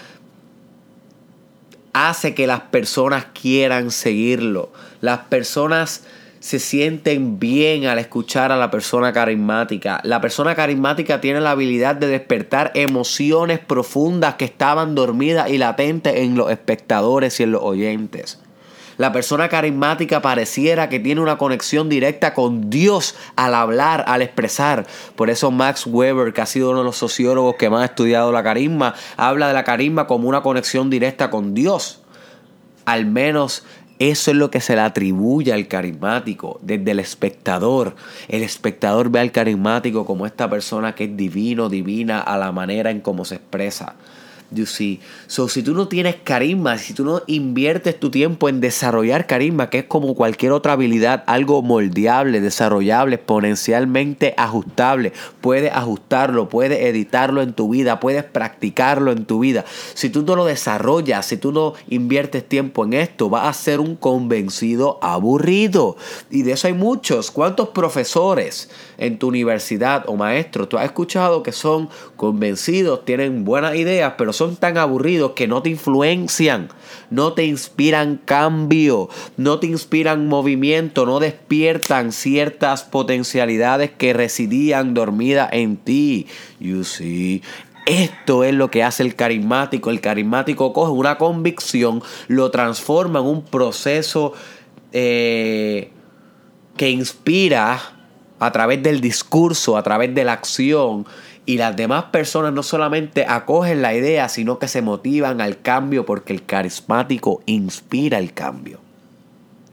hace 1.94 2.34
que 2.34 2.48
las 2.48 2.62
personas 2.62 3.28
quieran 3.40 3.92
seguirlo. 3.92 4.72
Las 5.02 5.20
personas 5.20 6.04
se 6.40 6.60
sienten 6.60 7.38
bien 7.40 7.86
al 7.86 8.00
escuchar 8.00 8.52
a 8.52 8.58
la 8.58 8.72
persona 8.72 9.12
carismática. 9.12 10.00
La 10.04 10.22
persona 10.22 10.56
carismática 10.56 11.20
tiene 11.20 11.42
la 11.42 11.52
habilidad 11.52 11.96
de 11.96 12.08
despertar 12.08 12.72
emociones 12.76 13.60
profundas 13.60 14.36
que 14.36 14.46
estaban 14.46 14.96
dormidas 14.96 15.50
y 15.50 15.58
latentes 15.58 16.16
en 16.16 16.36
los 16.36 16.50
espectadores 16.52 17.40
y 17.40 17.44
en 17.44 17.52
los 17.52 17.62
oyentes. 17.62 18.40
La 19.00 19.14
persona 19.14 19.48
carismática 19.48 20.22
pareciera 20.22 20.90
que 20.90 21.00
tiene 21.00 21.22
una 21.22 21.38
conexión 21.38 21.88
directa 21.88 22.34
con 22.34 22.70
Dios 22.70 23.16
al 23.38 23.54
hablar, 23.54 24.04
al 24.08 24.22
expresar. 24.22 24.86
Por 25.16 25.30
eso 25.30 25.52
Max 25.52 25.88
Weber, 25.88 26.34
que 26.34 26.42
ha 26.42 26.46
sido 26.46 26.72
uno 26.72 26.80
de 26.80 26.84
los 26.84 26.98
sociólogos 26.98 27.56
que 27.56 27.70
más 27.70 27.84
ha 27.84 27.86
estudiado 27.86 28.34
la 28.34 28.44
carisma, 28.44 28.96
habla 29.16 29.48
de 29.48 29.54
la 29.54 29.64
carisma 29.64 30.06
como 30.06 30.28
una 30.28 30.42
conexión 30.42 30.90
directa 30.90 31.30
con 31.30 31.54
Dios. 31.54 32.02
Al 32.84 33.06
menos 33.06 33.64
eso 34.00 34.32
es 34.32 34.38
lo 34.38 34.50
que 34.50 34.62
se 34.62 34.76
le 34.76 34.82
atribuye 34.82 35.52
al 35.52 35.68
carismático, 35.68 36.58
desde 36.64 36.92
el 36.92 37.00
espectador. 37.00 37.98
El 38.30 38.44
espectador 38.44 39.12
ve 39.12 39.20
al 39.20 39.34
carismático 39.34 40.06
como 40.06 40.26
esta 40.26 40.50
persona 40.50 40.96
que 40.96 41.04
es 41.04 41.18
divino, 41.18 41.68
divina 41.68 42.22
a 42.22 42.38
la 42.38 42.54
manera 42.54 42.92
en 42.92 43.02
cómo 43.02 43.26
se 43.26 43.36
expresa. 43.36 43.96
You 44.52 44.66
see. 44.66 45.00
So, 45.28 45.48
si 45.48 45.62
tú 45.62 45.76
no 45.76 45.88
tienes 45.88 46.16
carisma, 46.24 46.80
si 46.80 46.96
tú 46.96 47.06
no 47.06 47.22
inviertes 47.28 48.00
tu 48.00 48.10
tiempo 48.10 48.50
en 48.50 48.62
desarrollar 48.62 49.28
carisma, 49.28 49.70
que 49.70 49.80
es 49.80 49.84
como 49.86 50.16
cualquier 50.16 50.54
otra 50.54 50.74
habilidad, 50.74 51.24
algo 51.28 51.62
moldeable, 51.62 52.42
desarrollable, 52.42 53.16
exponencialmente 53.18 54.34
ajustable, 54.38 55.14
puedes 55.40 55.72
ajustarlo, 55.72 56.50
puedes 56.50 56.80
editarlo 56.82 57.44
en 57.44 57.54
tu 57.54 57.70
vida, 57.70 58.00
puedes 58.00 58.24
practicarlo 58.24 59.12
en 59.12 59.26
tu 59.26 59.38
vida. 59.38 59.66
Si 59.94 60.10
tú 60.10 60.24
no 60.24 60.36
lo 60.36 60.46
desarrollas, 60.46 61.28
si 61.28 61.38
tú 61.38 61.52
no 61.52 61.76
inviertes 61.88 62.48
tiempo 62.48 62.86
en 62.86 62.94
esto, 62.94 63.30
vas 63.30 63.46
a 63.48 63.54
ser 63.54 63.80
un 63.80 63.96
convencido 63.96 64.98
aburrido. 65.04 65.96
Y 66.32 66.42
de 66.42 66.54
eso 66.54 66.66
hay 66.66 66.74
muchos. 66.74 67.30
¿Cuántos 67.30 67.70
profesores 67.70 68.70
en 69.00 69.18
tu 69.18 69.28
universidad 69.28 70.04
o 70.08 70.16
maestros 70.16 70.70
tú 70.70 70.78
has 70.78 70.86
escuchado 70.86 71.42
que 71.42 71.52
son 71.52 71.90
convencidos, 72.16 73.06
tienen 73.06 73.46
buenas 73.46 73.76
ideas, 73.76 74.14
pero 74.18 74.34
son 74.34 74.56
tan 74.58 74.78
aburridos 74.78 75.32
que 75.32 75.48
no 75.48 75.64
te 75.64 75.70
influencian, 75.70 76.70
no 77.10 77.34
te 77.34 77.46
inspiran 77.46 78.20
cambio, 78.24 79.10
no 79.38 79.60
te 79.60 79.68
inspiran 79.68 80.28
movimiento, 80.28 81.06
no 81.06 81.20
despiertan 81.20 82.12
ciertas 82.12 82.84
potencialidades 82.84 83.90
que 83.92 84.14
residían 84.14 84.94
dormidas 84.94 85.50
en 85.54 85.78
ti. 85.78 86.28
You 86.60 86.84
see, 86.84 87.42
esto 87.86 88.44
es 88.44 88.54
lo 88.54 88.70
que 88.70 88.84
hace 88.84 89.04
el 89.04 89.16
carismático. 89.16 89.90
El 89.90 90.02
carismático 90.02 90.74
coge 90.74 90.92
una 90.92 91.18
convicción, 91.18 92.04
lo 92.28 92.52
transforma 92.52 93.20
en 93.20 93.26
un 93.26 93.44
proceso 93.44 94.34
eh, 94.92 95.92
que 96.78 96.90
inspira 96.90 97.99
a 98.40 98.52
través 98.52 98.82
del 98.82 99.02
discurso, 99.02 99.78
a 99.78 99.84
través 99.84 100.14
de 100.16 100.24
la 100.24 100.34
acción, 100.34 101.06
y 101.46 101.58
las 101.58 101.76
demás 101.76 102.06
personas 102.06 102.54
no 102.54 102.62
solamente 102.62 103.26
acogen 103.28 103.82
la 103.82 103.96
idea, 103.96 104.30
sino 104.30 104.60
que 104.60 104.68
se 104.68 104.82
motivan 104.82 105.42
al 105.42 105.62
cambio 105.62 106.06
porque 106.06 106.32
el 106.32 106.46
carismático 106.46 107.42
inspira 107.48 108.20
el 108.20 108.34
cambio. 108.34 108.80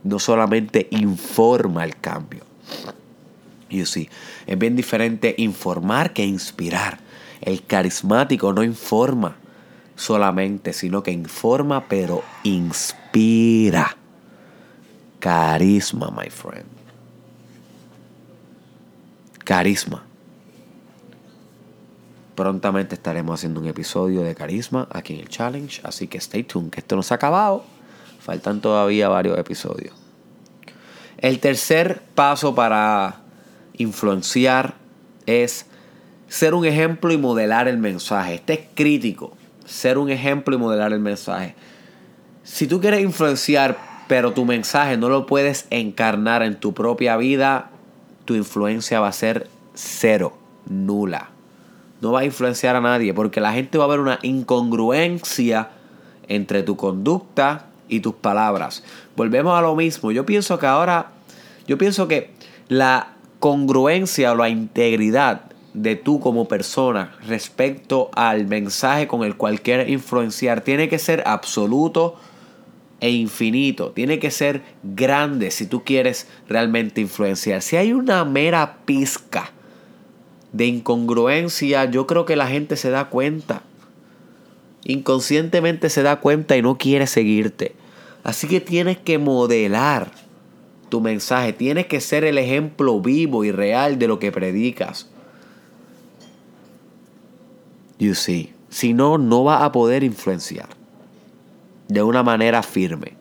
No 0.03 0.17
solamente 0.17 0.87
informa 0.89 1.83
el 1.83 1.95
cambio. 1.97 2.43
You 3.69 3.85
see, 3.85 4.09
es 4.45 4.57
bien 4.57 4.75
diferente 4.75 5.35
informar 5.37 6.13
que 6.13 6.25
inspirar. 6.25 6.99
El 7.41 7.63
carismático 7.63 8.53
no 8.53 8.63
informa 8.63 9.35
solamente, 9.95 10.73
sino 10.73 11.03
que 11.03 11.11
informa 11.11 11.87
pero 11.87 12.23
inspira. 12.43 13.97
Carisma, 15.19 16.09
my 16.09 16.29
friend. 16.29 16.76
Carisma. 19.47 20.03
Prontamente 22.35 22.95
estaremos 22.95 23.39
haciendo 23.39 23.61
un 23.61 23.67
episodio 23.67 24.21
de 24.21 24.35
Carisma 24.35 24.89
aquí 24.91 25.13
en 25.13 25.21
el 25.21 25.29
Challenge, 25.29 25.79
así 25.85 26.09
que 26.09 26.17
stay 26.17 26.43
tuned, 26.43 26.69
que 26.69 26.81
esto 26.81 26.97
no 26.97 27.01
se 27.01 27.13
ha 27.13 27.15
acabado. 27.15 27.63
Faltan 28.19 28.59
todavía 28.59 29.07
varios 29.07 29.37
episodios. 29.37 29.95
El 31.19 31.39
tercer 31.39 32.03
paso 32.13 32.55
para 32.55 33.21
influenciar 33.77 34.75
es 35.25 35.65
ser 36.27 36.53
un 36.53 36.65
ejemplo 36.65 37.13
y 37.13 37.17
modelar 37.17 37.69
el 37.69 37.77
mensaje. 37.77 38.35
Este 38.35 38.53
es 38.53 38.59
crítico, 38.75 39.37
ser 39.63 39.97
un 39.97 40.09
ejemplo 40.09 40.57
y 40.57 40.59
modelar 40.59 40.91
el 40.91 40.99
mensaje. 40.99 41.55
Si 42.43 42.67
tú 42.67 42.81
quieres 42.81 42.99
influenciar, 42.99 43.77
pero 44.09 44.33
tu 44.33 44.43
mensaje 44.43 44.97
no 44.97 45.07
lo 45.07 45.25
puedes 45.25 45.67
encarnar 45.69 46.43
en 46.43 46.59
tu 46.59 46.73
propia 46.73 47.15
vida, 47.15 47.71
tu 48.27 48.35
influencia 48.35 48.99
va 48.99 49.07
a 49.07 49.13
ser 49.13 49.49
cero, 49.73 50.37
nula 50.67 51.31
no 52.01 52.11
va 52.11 52.21
a 52.21 52.25
influenciar 52.25 52.75
a 52.75 52.81
nadie 52.81 53.13
porque 53.13 53.41
la 53.41 53.53
gente 53.53 53.77
va 53.77 53.85
a 53.85 53.87
ver 53.87 53.99
una 53.99 54.19
incongruencia 54.21 55.69
entre 56.27 56.63
tu 56.63 56.75
conducta 56.75 57.65
y 57.87 58.01
tus 58.01 58.13
palabras. 58.13 58.83
Volvemos 59.15 59.57
a 59.57 59.61
lo 59.61 59.75
mismo. 59.75 60.11
Yo 60.11 60.25
pienso 60.25 60.59
que 60.59 60.65
ahora, 60.65 61.11
yo 61.67 61.77
pienso 61.77 62.07
que 62.07 62.31
la 62.67 63.13
congruencia 63.39 64.31
o 64.31 64.35
la 64.35 64.49
integridad 64.49 65.43
de 65.73 65.95
tú 65.95 66.19
como 66.19 66.47
persona 66.47 67.15
respecto 67.27 68.09
al 68.15 68.47
mensaje 68.47 69.07
con 69.07 69.23
el 69.23 69.37
cual 69.37 69.61
quieres 69.61 69.89
influenciar 69.89 70.61
tiene 70.61 70.89
que 70.89 70.99
ser 70.99 71.23
absoluto 71.25 72.15
e 72.99 73.11
infinito. 73.11 73.91
Tiene 73.91 74.19
que 74.19 74.31
ser 74.31 74.61
grande 74.83 75.51
si 75.51 75.67
tú 75.67 75.83
quieres 75.83 76.27
realmente 76.47 77.01
influenciar. 77.01 77.61
Si 77.61 77.75
hay 77.75 77.93
una 77.93 78.25
mera 78.25 78.77
pizca 78.85 79.51
de 80.51 80.65
incongruencia, 80.65 81.85
yo 81.85 82.07
creo 82.07 82.25
que 82.25 82.35
la 82.35 82.47
gente 82.47 82.75
se 82.75 82.89
da 82.89 83.09
cuenta. 83.09 83.61
Inconscientemente 84.83 85.89
se 85.89 86.01
da 86.01 86.19
cuenta 86.19 86.57
y 86.57 86.61
no 86.61 86.77
quiere 86.77 87.07
seguirte. 87.07 87.75
Así 88.23 88.47
que 88.47 88.61
tienes 88.61 88.97
que 88.97 89.17
modelar 89.17 90.11
tu 90.89 91.01
mensaje. 91.01 91.53
Tienes 91.53 91.87
que 91.87 92.01
ser 92.01 92.23
el 92.23 92.37
ejemplo 92.37 92.99
vivo 93.01 93.43
y 93.43 93.51
real 93.51 93.99
de 93.99 94.07
lo 94.07 94.19
que 94.19 94.31
predicas. 94.31 95.09
You 97.99 98.15
see. 98.15 98.53
Si 98.69 98.93
no, 98.93 99.17
no 99.17 99.43
vas 99.43 99.61
a 99.61 99.71
poder 99.71 100.03
influenciar 100.03 100.76
de 101.87 102.03
una 102.03 102.23
manera 102.23 102.63
firme. 102.63 103.13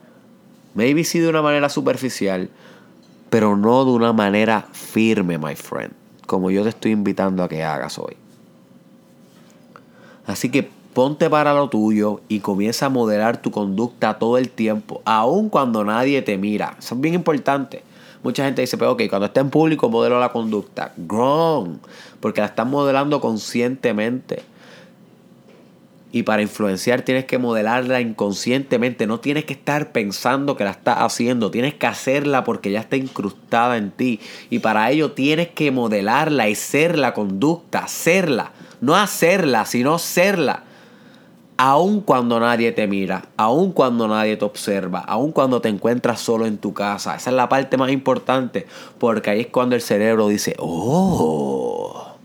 Maybe 0.75 1.04
sí 1.04 1.18
de 1.18 1.28
una 1.28 1.42
manera 1.42 1.68
superficial, 1.68 2.50
pero 3.30 3.56
no 3.56 3.85
de 3.85 3.90
una 3.92 4.12
manera 4.12 4.66
firme, 4.73 5.38
my 5.38 5.54
friend 5.54 5.92
como 6.26 6.50
yo 6.50 6.62
te 6.64 6.70
estoy 6.70 6.92
invitando 6.92 7.42
a 7.42 7.49
que 7.49 7.62
hagas 7.64 7.99
hoy. 7.99 8.16
Así 10.26 10.50
que 10.50 10.68
ponte 10.92 11.30
para 11.30 11.54
lo 11.54 11.68
tuyo 11.68 12.20
y 12.28 12.40
comienza 12.40 12.87
a 12.87 12.90
modelar 12.90 13.40
tu 13.40 13.50
conducta 13.50 14.18
todo 14.18 14.38
el 14.38 14.50
tiempo, 14.50 15.00
aun 15.04 15.49
cuando 15.49 15.85
nadie 15.85 16.20
te 16.23 16.37
mira. 16.37 16.76
Eso 16.78 16.96
es 16.96 17.00
bien 17.00 17.14
importante. 17.14 17.82
Mucha 18.23 18.44
gente 18.44 18.61
dice, 18.61 18.76
pero 18.76 18.92
ok, 18.92 19.02
cuando 19.08 19.26
está 19.26 19.40
en 19.40 19.50
público 19.50 19.88
modelo 19.88 20.18
la 20.18 20.32
conducta. 20.32 20.92
Wrong, 20.96 21.78
porque 22.18 22.40
la 22.40 22.49
estás 22.49 22.66
modelando 22.66 23.20
conscientemente. 23.20 24.42
Y 26.16 26.23
para 26.23 26.40
influenciar 26.40 27.02
tienes 27.02 27.26
que 27.26 27.37
modelarla 27.37 28.00
inconscientemente. 28.00 29.06
No 29.06 29.20
tienes 29.20 29.44
que 29.44 29.52
estar 29.52 29.92
pensando 29.92 30.56
que 30.56 30.64
la 30.64 30.70
estás 30.70 30.96
haciendo. 31.00 31.50
Tienes 31.50 31.75
que 31.75 31.87
hacerla 31.87 32.42
porque 32.42 32.70
ya 32.70 32.80
está 32.80 32.96
incrustada 32.96 33.76
en 33.76 33.90
ti. 33.90 34.18
Y 34.49 34.61
para 34.61 34.90
ello 34.90 35.12
tienes 35.12 35.49
que 35.49 35.70
modelarla 35.70 36.49
y 36.49 36.54
ser 36.54 36.96
la 36.96 37.12
conducta. 37.12 37.87
Serla. 37.87 38.52
No 38.80 38.96
hacerla, 38.96 39.66
sino 39.66 39.99
serla. 39.99 40.64
Aun 41.58 42.00
cuando 42.00 42.40
nadie 42.40 42.73
te 42.73 42.87
mira, 42.87 43.28
aun 43.37 43.73
cuando 43.73 44.08
nadie 44.08 44.38
te 44.38 44.46
observa, 44.46 45.00
aun 45.00 45.32
cuando 45.32 45.61
te 45.61 45.68
encuentras 45.68 46.18
solo 46.18 46.46
en 46.46 46.56
tu 46.56 46.73
casa. 46.73 47.16
Esa 47.16 47.28
es 47.28 47.37
la 47.37 47.50
parte 47.50 47.76
más 47.76 47.90
importante, 47.90 48.66
porque 48.99 49.28
ahí 49.28 49.40
es 49.40 49.46
cuando 49.49 49.75
el 49.75 49.82
cerebro 49.82 50.28
dice, 50.28 50.54
oh, 50.58 52.16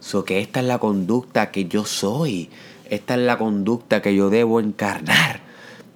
so 0.00 0.24
que 0.24 0.40
esta 0.40 0.60
es 0.60 0.66
la 0.66 0.78
conducta 0.78 1.50
que 1.50 1.66
yo 1.66 1.84
soy, 1.84 2.48
esta 2.90 3.14
es 3.14 3.20
la 3.20 3.38
conducta 3.38 4.02
que 4.02 4.14
yo 4.14 4.28
debo 4.30 4.60
encarnar. 4.60 5.40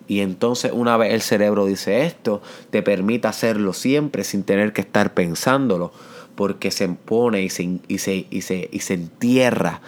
Y 0.06 0.20
entonces 0.20 0.72
una 0.72 0.96
vez 0.96 1.12
el 1.12 1.22
cerebro 1.22 1.66
dice 1.66 2.06
esto, 2.06 2.42
te 2.70 2.82
permite 2.82 3.28
hacerlo 3.28 3.72
siempre 3.72 4.24
sin 4.24 4.42
tener 4.44 4.72
que 4.72 4.82
estar 4.82 5.14
pensándolo, 5.14 5.92
porque 6.34 6.70
se 6.70 6.84
impone 6.84 7.42
y 7.42 7.50
se, 7.50 7.80
y 7.88 7.98
se, 7.98 8.26
y 8.30 8.42
se, 8.42 8.68
y 8.70 8.80
se 8.80 8.94
entierra 8.94 9.80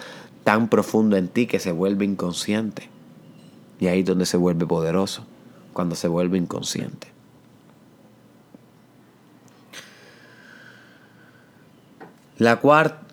tan 0.43 0.69
profundo 0.69 1.17
en 1.17 1.27
ti 1.27 1.45
que 1.45 1.59
se 1.59 1.71
vuelve 1.71 2.05
inconsciente. 2.05 2.89
Y 3.79 3.87
ahí 3.87 3.99
es 3.99 4.05
donde 4.05 4.25
se 4.25 4.37
vuelve 4.37 4.65
poderoso, 4.65 5.25
cuando 5.73 5.95
se 5.95 6.07
vuelve 6.07 6.37
inconsciente. 6.37 7.07
La 12.37 12.59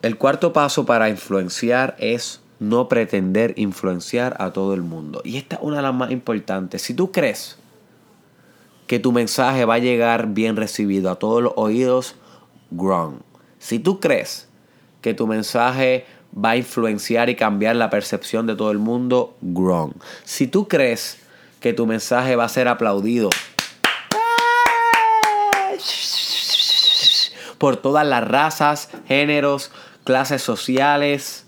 el 0.02 0.18
cuarto 0.18 0.52
paso 0.52 0.84
para 0.84 1.08
influenciar 1.08 1.96
es 1.98 2.40
no 2.68 2.88
pretender 2.88 3.54
influenciar 3.56 4.36
a 4.40 4.52
todo 4.52 4.74
el 4.74 4.82
mundo. 4.82 5.20
Y 5.24 5.36
esta 5.36 5.56
es 5.56 5.62
una 5.62 5.76
de 5.76 5.82
las 5.82 5.94
más 5.94 6.10
importantes. 6.10 6.82
Si 6.82 6.94
tú 6.94 7.12
crees 7.12 7.58
que 8.86 8.98
tu 8.98 9.12
mensaje 9.12 9.64
va 9.64 9.74
a 9.74 9.78
llegar 9.78 10.28
bien 10.28 10.56
recibido 10.56 11.10
a 11.10 11.18
todos 11.18 11.42
los 11.42 11.52
oídos, 11.56 12.16
wrong. 12.70 13.20
Si 13.58 13.78
tú 13.78 14.00
crees 14.00 14.48
que 15.00 15.14
tu 15.14 15.26
mensaje 15.26 16.06
va 16.36 16.50
a 16.50 16.56
influenciar 16.56 17.30
y 17.30 17.36
cambiar 17.36 17.76
la 17.76 17.90
percepción 17.90 18.46
de 18.46 18.56
todo 18.56 18.70
el 18.70 18.78
mundo, 18.78 19.36
wrong. 19.40 19.92
Si 20.24 20.46
tú 20.46 20.68
crees 20.68 21.18
que 21.60 21.72
tu 21.72 21.86
mensaje 21.86 22.36
va 22.36 22.44
a 22.44 22.48
ser 22.48 22.68
aplaudido 22.68 23.30
por 27.58 27.76
todas 27.76 28.06
las 28.06 28.26
razas, 28.26 28.90
géneros, 29.06 29.70
clases 30.04 30.42
sociales, 30.42 31.43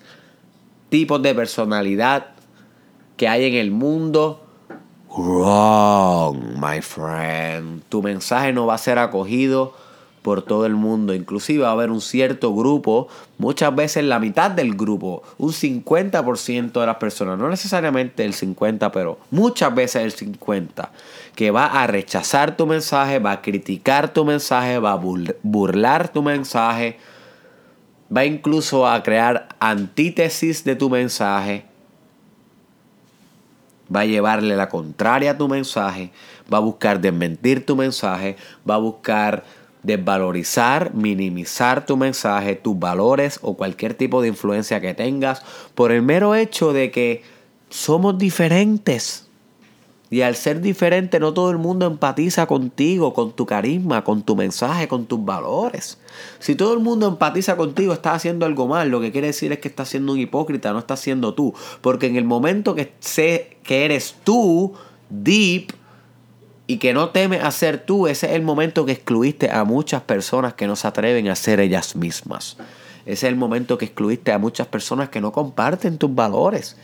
tipos 0.88 1.22
de 1.22 1.34
personalidad 1.34 2.28
que 3.16 3.28
hay 3.28 3.46
en 3.46 3.54
el 3.54 3.70
mundo, 3.70 4.42
wrong, 5.16 6.58
my 6.60 6.80
friend. 6.82 7.82
Tu 7.88 8.02
mensaje 8.02 8.52
no 8.52 8.66
va 8.66 8.74
a 8.74 8.78
ser 8.78 8.98
acogido 8.98 9.74
por 10.26 10.42
todo 10.42 10.66
el 10.66 10.74
mundo. 10.74 11.14
Inclusive 11.14 11.62
va 11.62 11.68
a 11.68 11.72
haber 11.72 11.92
un 11.92 12.00
cierto 12.00 12.52
grupo, 12.52 13.06
muchas 13.38 13.72
veces 13.76 14.02
la 14.02 14.18
mitad 14.18 14.50
del 14.50 14.74
grupo, 14.74 15.22
un 15.38 15.52
50% 15.52 16.80
de 16.80 16.84
las 16.84 16.96
personas, 16.96 17.38
no 17.38 17.48
necesariamente 17.48 18.24
el 18.24 18.34
50%, 18.34 18.90
pero 18.92 19.20
muchas 19.30 19.72
veces 19.72 20.02
el 20.02 20.34
50%, 20.34 20.88
que 21.36 21.52
va 21.52 21.66
a 21.66 21.86
rechazar 21.86 22.56
tu 22.56 22.66
mensaje, 22.66 23.20
va 23.20 23.30
a 23.32 23.40
criticar 23.40 24.12
tu 24.12 24.24
mensaje, 24.24 24.80
va 24.80 24.94
a 24.94 25.00
burlar 25.44 26.08
tu 26.08 26.22
mensaje, 26.22 26.98
va 28.14 28.24
incluso 28.24 28.86
a 28.86 29.02
crear 29.02 29.48
antítesis 29.58 30.64
de 30.64 30.76
tu 30.76 30.90
mensaje, 30.90 31.64
va 33.94 34.00
a 34.00 34.06
llevarle 34.06 34.56
la 34.56 34.68
contraria 34.68 35.32
a 35.32 35.38
tu 35.38 35.48
mensaje, 35.48 36.10
va 36.52 36.58
a 36.58 36.60
buscar 36.60 37.00
desmentir 37.00 37.64
tu 37.64 37.76
mensaje, 37.76 38.36
va 38.68 38.74
a 38.76 38.78
buscar 38.78 39.44
desvalorizar, 39.82 40.92
minimizar 40.94 41.86
tu 41.86 41.96
mensaje, 41.96 42.56
tus 42.56 42.78
valores 42.78 43.38
o 43.42 43.56
cualquier 43.56 43.94
tipo 43.94 44.20
de 44.20 44.28
influencia 44.28 44.80
que 44.80 44.94
tengas 44.94 45.42
por 45.74 45.92
el 45.92 46.02
mero 46.02 46.34
hecho 46.34 46.72
de 46.72 46.90
que 46.90 47.22
somos 47.70 48.18
diferentes. 48.18 49.25
Y 50.08 50.20
al 50.20 50.36
ser 50.36 50.60
diferente 50.60 51.18
no 51.18 51.34
todo 51.34 51.50
el 51.50 51.58
mundo 51.58 51.86
empatiza 51.86 52.46
contigo, 52.46 53.12
con 53.12 53.32
tu 53.32 53.44
carisma, 53.44 54.04
con 54.04 54.22
tu 54.22 54.36
mensaje, 54.36 54.86
con 54.86 55.06
tus 55.06 55.24
valores. 55.24 55.98
Si 56.38 56.54
todo 56.54 56.74
el 56.74 56.80
mundo 56.80 57.08
empatiza 57.08 57.56
contigo, 57.56 57.92
estás 57.92 58.16
haciendo 58.16 58.46
algo 58.46 58.68
mal. 58.68 58.88
Lo 58.88 59.00
que 59.00 59.10
quiere 59.10 59.28
decir 59.28 59.50
es 59.50 59.58
que 59.58 59.68
estás 59.68 59.88
siendo 59.88 60.12
un 60.12 60.20
hipócrita, 60.20 60.72
no 60.72 60.78
estás 60.78 61.00
siendo 61.00 61.34
tú. 61.34 61.54
Porque 61.80 62.06
en 62.06 62.16
el 62.16 62.24
momento 62.24 62.76
que 62.76 62.92
sé 63.00 63.56
que 63.64 63.84
eres 63.84 64.14
tú, 64.22 64.74
deep, 65.10 65.72
y 66.68 66.78
que 66.78 66.92
no 66.92 67.10
temes 67.10 67.42
hacer 67.42 67.84
tú, 67.84 68.06
ese 68.06 68.26
es 68.26 68.32
el 68.32 68.42
momento 68.42 68.84
que 68.84 68.92
excluiste 68.92 69.50
a 69.50 69.64
muchas 69.64 70.02
personas 70.02 70.54
que 70.54 70.66
no 70.66 70.76
se 70.76 70.88
atreven 70.88 71.28
a 71.28 71.36
ser 71.36 71.60
ellas 71.60 71.96
mismas. 71.96 72.56
Ese 73.06 73.26
es 73.26 73.32
el 73.32 73.36
momento 73.36 73.78
que 73.78 73.84
excluiste 73.84 74.32
a 74.32 74.38
muchas 74.38 74.66
personas 74.66 75.08
que 75.08 75.20
no 75.20 75.30
comparten 75.30 75.98
tus 75.98 76.12
valores 76.12 76.76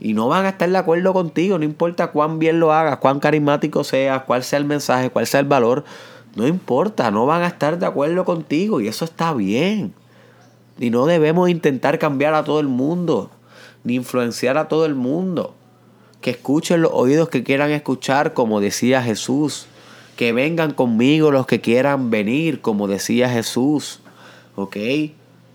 y 0.00 0.14
no 0.14 0.28
van 0.28 0.46
a 0.46 0.50
estar 0.50 0.70
de 0.70 0.78
acuerdo 0.78 1.12
contigo, 1.12 1.58
no 1.58 1.64
importa 1.64 2.08
cuán 2.08 2.38
bien 2.38 2.60
lo 2.60 2.72
hagas, 2.72 2.98
cuán 2.98 3.20
carismático 3.20 3.84
seas, 3.84 4.22
cuál 4.22 4.44
sea 4.44 4.58
el 4.58 4.64
mensaje, 4.64 5.10
cuál 5.10 5.26
sea 5.26 5.40
el 5.40 5.46
valor, 5.46 5.84
no 6.34 6.46
importa, 6.46 7.10
no 7.10 7.26
van 7.26 7.42
a 7.42 7.48
estar 7.48 7.78
de 7.78 7.86
acuerdo 7.86 8.24
contigo 8.24 8.80
y 8.80 8.88
eso 8.88 9.04
está 9.04 9.32
bien. 9.34 9.92
Y 10.78 10.90
no 10.90 11.06
debemos 11.06 11.50
intentar 11.50 11.98
cambiar 11.98 12.34
a 12.34 12.44
todo 12.44 12.60
el 12.60 12.68
mundo, 12.68 13.30
ni 13.82 13.96
influenciar 13.96 14.56
a 14.56 14.68
todo 14.68 14.86
el 14.86 14.94
mundo 14.94 15.54
que 16.20 16.30
escuchen 16.30 16.82
los 16.82 16.92
oídos 16.92 17.28
que 17.28 17.44
quieran 17.44 17.70
escuchar, 17.70 18.34
como 18.34 18.60
decía 18.60 19.02
Jesús. 19.02 19.66
Que 20.16 20.32
vengan 20.32 20.72
conmigo 20.72 21.30
los 21.30 21.46
que 21.46 21.60
quieran 21.60 22.10
venir, 22.10 22.60
como 22.60 22.88
decía 22.88 23.30
Jesús. 23.30 24.00
¿Ok? 24.56 24.76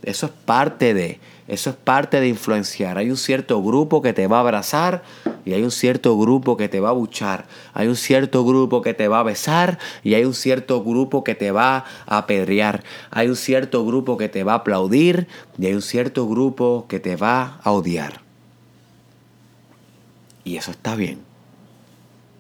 Eso 0.04 0.26
es 0.26 0.32
parte 0.32 0.94
de, 0.94 1.20
eso 1.48 1.70
es 1.70 1.76
parte 1.76 2.20
de 2.20 2.28
influenciar. 2.28 2.98
Hay 2.98 3.10
un 3.10 3.18
cierto 3.18 3.62
grupo 3.64 4.02
que 4.02 4.14
te 4.14 4.28
va 4.28 4.38
a 4.38 4.42
abrazar 4.42 5.04
y 5.46 5.54
hay 5.54 5.64
un 5.64 5.72
cierto 5.72 6.18
grupo 6.18 6.58
que 6.58 6.70
te 6.70 6.80
va 6.80 6.90
a 6.90 6.94
buchar. 6.94 7.46
Hay 7.74 7.88
un 7.88 7.96
cierto 7.96 8.46
grupo 8.46 8.82
que 8.82 8.94
te 8.94 9.08
va 9.08 9.20
a 9.20 9.24
besar 9.24 9.80
y 10.04 10.14
hay 10.14 10.26
un 10.26 10.34
cierto 10.34 10.84
grupo 10.84 11.24
que 11.24 11.36
te 11.36 11.52
va 11.52 11.86
a 12.06 12.18
apedrear. 12.18 12.84
Hay 13.12 13.30
un 13.30 13.36
cierto 13.36 13.86
grupo 13.86 14.18
que 14.18 14.30
te 14.30 14.44
va 14.44 14.54
a 14.54 14.58
aplaudir 14.58 15.28
y 15.58 15.68
hay 15.68 15.74
un 15.74 15.82
cierto 15.82 16.28
grupo 16.28 16.86
que 16.88 17.00
te 17.00 17.16
va 17.16 17.60
a 17.64 17.72
odiar. 17.72 18.22
Y 20.44 20.58
eso 20.58 20.72
está 20.72 20.96
bien. 20.96 21.20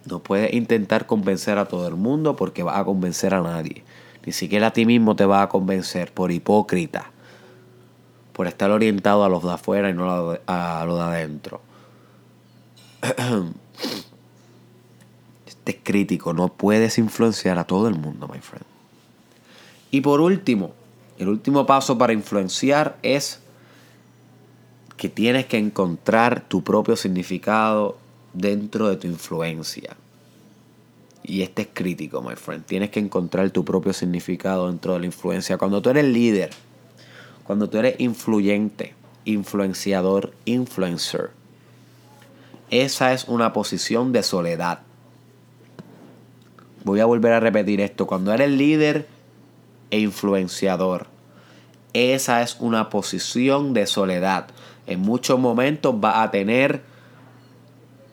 No 0.05 0.19
puedes 0.19 0.53
intentar 0.53 1.05
convencer 1.05 1.57
a 1.57 1.65
todo 1.65 1.87
el 1.87 1.95
mundo 1.95 2.35
porque 2.35 2.63
vas 2.63 2.77
a 2.77 2.83
convencer 2.83 3.33
a 3.33 3.41
nadie. 3.41 3.83
Ni 4.25 4.33
siquiera 4.33 4.67
a 4.67 4.73
ti 4.73 4.85
mismo 4.85 5.15
te 5.15 5.25
vas 5.25 5.43
a 5.43 5.49
convencer 5.49 6.13
por 6.13 6.31
hipócrita. 6.31 7.12
Por 8.33 8.47
estar 8.47 8.71
orientado 8.71 9.23
a 9.23 9.29
los 9.29 9.43
de 9.43 9.51
afuera 9.51 9.89
y 9.89 9.93
no 9.93 10.37
a 10.47 10.83
los 10.85 10.97
de 10.97 11.03
adentro. 11.03 11.61
Este 15.47 15.71
es 15.71 15.77
crítico. 15.81 16.33
No 16.33 16.49
puedes 16.49 16.97
influenciar 16.97 17.57
a 17.57 17.63
todo 17.63 17.87
el 17.87 17.95
mundo, 17.95 18.27
my 18.27 18.39
friend. 18.39 18.65
Y 19.91 20.01
por 20.01 20.19
último, 20.19 20.73
el 21.19 21.29
último 21.29 21.65
paso 21.65 21.97
para 21.97 22.11
influenciar 22.11 22.97
es 23.03 23.39
que 24.97 25.09
tienes 25.09 25.45
que 25.45 25.57
encontrar 25.57 26.41
tu 26.47 26.63
propio 26.63 26.95
significado 26.95 27.97
dentro 28.33 28.89
de 28.89 28.97
tu 28.97 29.07
influencia. 29.07 29.95
Y 31.23 31.41
este 31.41 31.61
es 31.61 31.67
crítico, 31.73 32.21
my 32.21 32.35
friend. 32.35 32.65
Tienes 32.65 32.89
que 32.89 32.99
encontrar 32.99 33.49
tu 33.51 33.63
propio 33.63 33.93
significado 33.93 34.67
dentro 34.67 34.93
de 34.93 34.99
la 34.99 35.05
influencia. 35.05 35.57
Cuando 35.57 35.81
tú 35.81 35.89
eres 35.89 36.05
líder, 36.05 36.49
cuando 37.43 37.69
tú 37.69 37.77
eres 37.77 37.99
influyente, 37.99 38.93
influenciador, 39.25 40.33
influencer, 40.45 41.31
esa 42.69 43.13
es 43.13 43.25
una 43.27 43.53
posición 43.53 44.11
de 44.11 44.23
soledad. 44.23 44.79
Voy 46.83 46.99
a 46.99 47.05
volver 47.05 47.33
a 47.33 47.39
repetir 47.39 47.81
esto. 47.81 48.07
Cuando 48.07 48.33
eres 48.33 48.49
líder 48.49 49.07
e 49.91 49.99
influenciador, 49.99 51.07
esa 51.93 52.41
es 52.41 52.57
una 52.59 52.89
posición 52.89 53.73
de 53.73 53.85
soledad 53.85 54.47
en 54.85 54.99
muchos 54.99 55.39
momentos 55.39 55.95
va 55.95 56.23
a 56.23 56.31
tener 56.31 56.81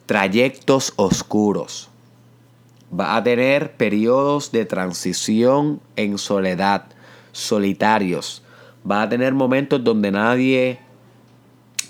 trayectos 0.06 0.92
oscuros. 0.96 1.88
Va 2.98 3.16
a 3.16 3.22
tener 3.22 3.76
periodos 3.76 4.50
de 4.52 4.64
transición 4.64 5.80
en 5.96 6.18
soledad, 6.18 6.86
solitarios. 7.32 8.42
Va 8.88 9.02
a 9.02 9.08
tener 9.08 9.34
momentos 9.34 9.82
donde 9.82 10.10
nadie 10.10 10.78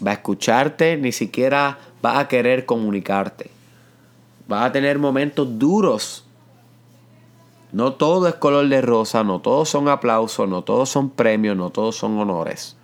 va 0.05 0.13
a 0.13 0.15
escucharte, 0.15 0.97
ni 0.97 1.13
siquiera 1.13 1.79
va 2.05 2.19
a 2.19 2.29
querer 2.29 2.67
comunicarte. 2.67 3.51
Va 4.51 4.65
a 4.65 4.73
tener 4.73 4.99
momentos 4.99 5.59
duros. 5.59 6.25
No 7.73 7.93
todo 7.93 8.27
es 8.27 8.35
color 8.35 8.69
de 8.69 8.81
rosa, 8.81 9.23
no 9.23 9.41
todos 9.41 9.69
son 9.69 9.89
aplausos, 9.89 10.49
no 10.49 10.63
todos 10.63 10.89
son 10.89 11.11
premios, 11.11 11.57
no 11.57 11.71
todos 11.71 11.97
son 11.97 12.19
honores. 12.19 12.77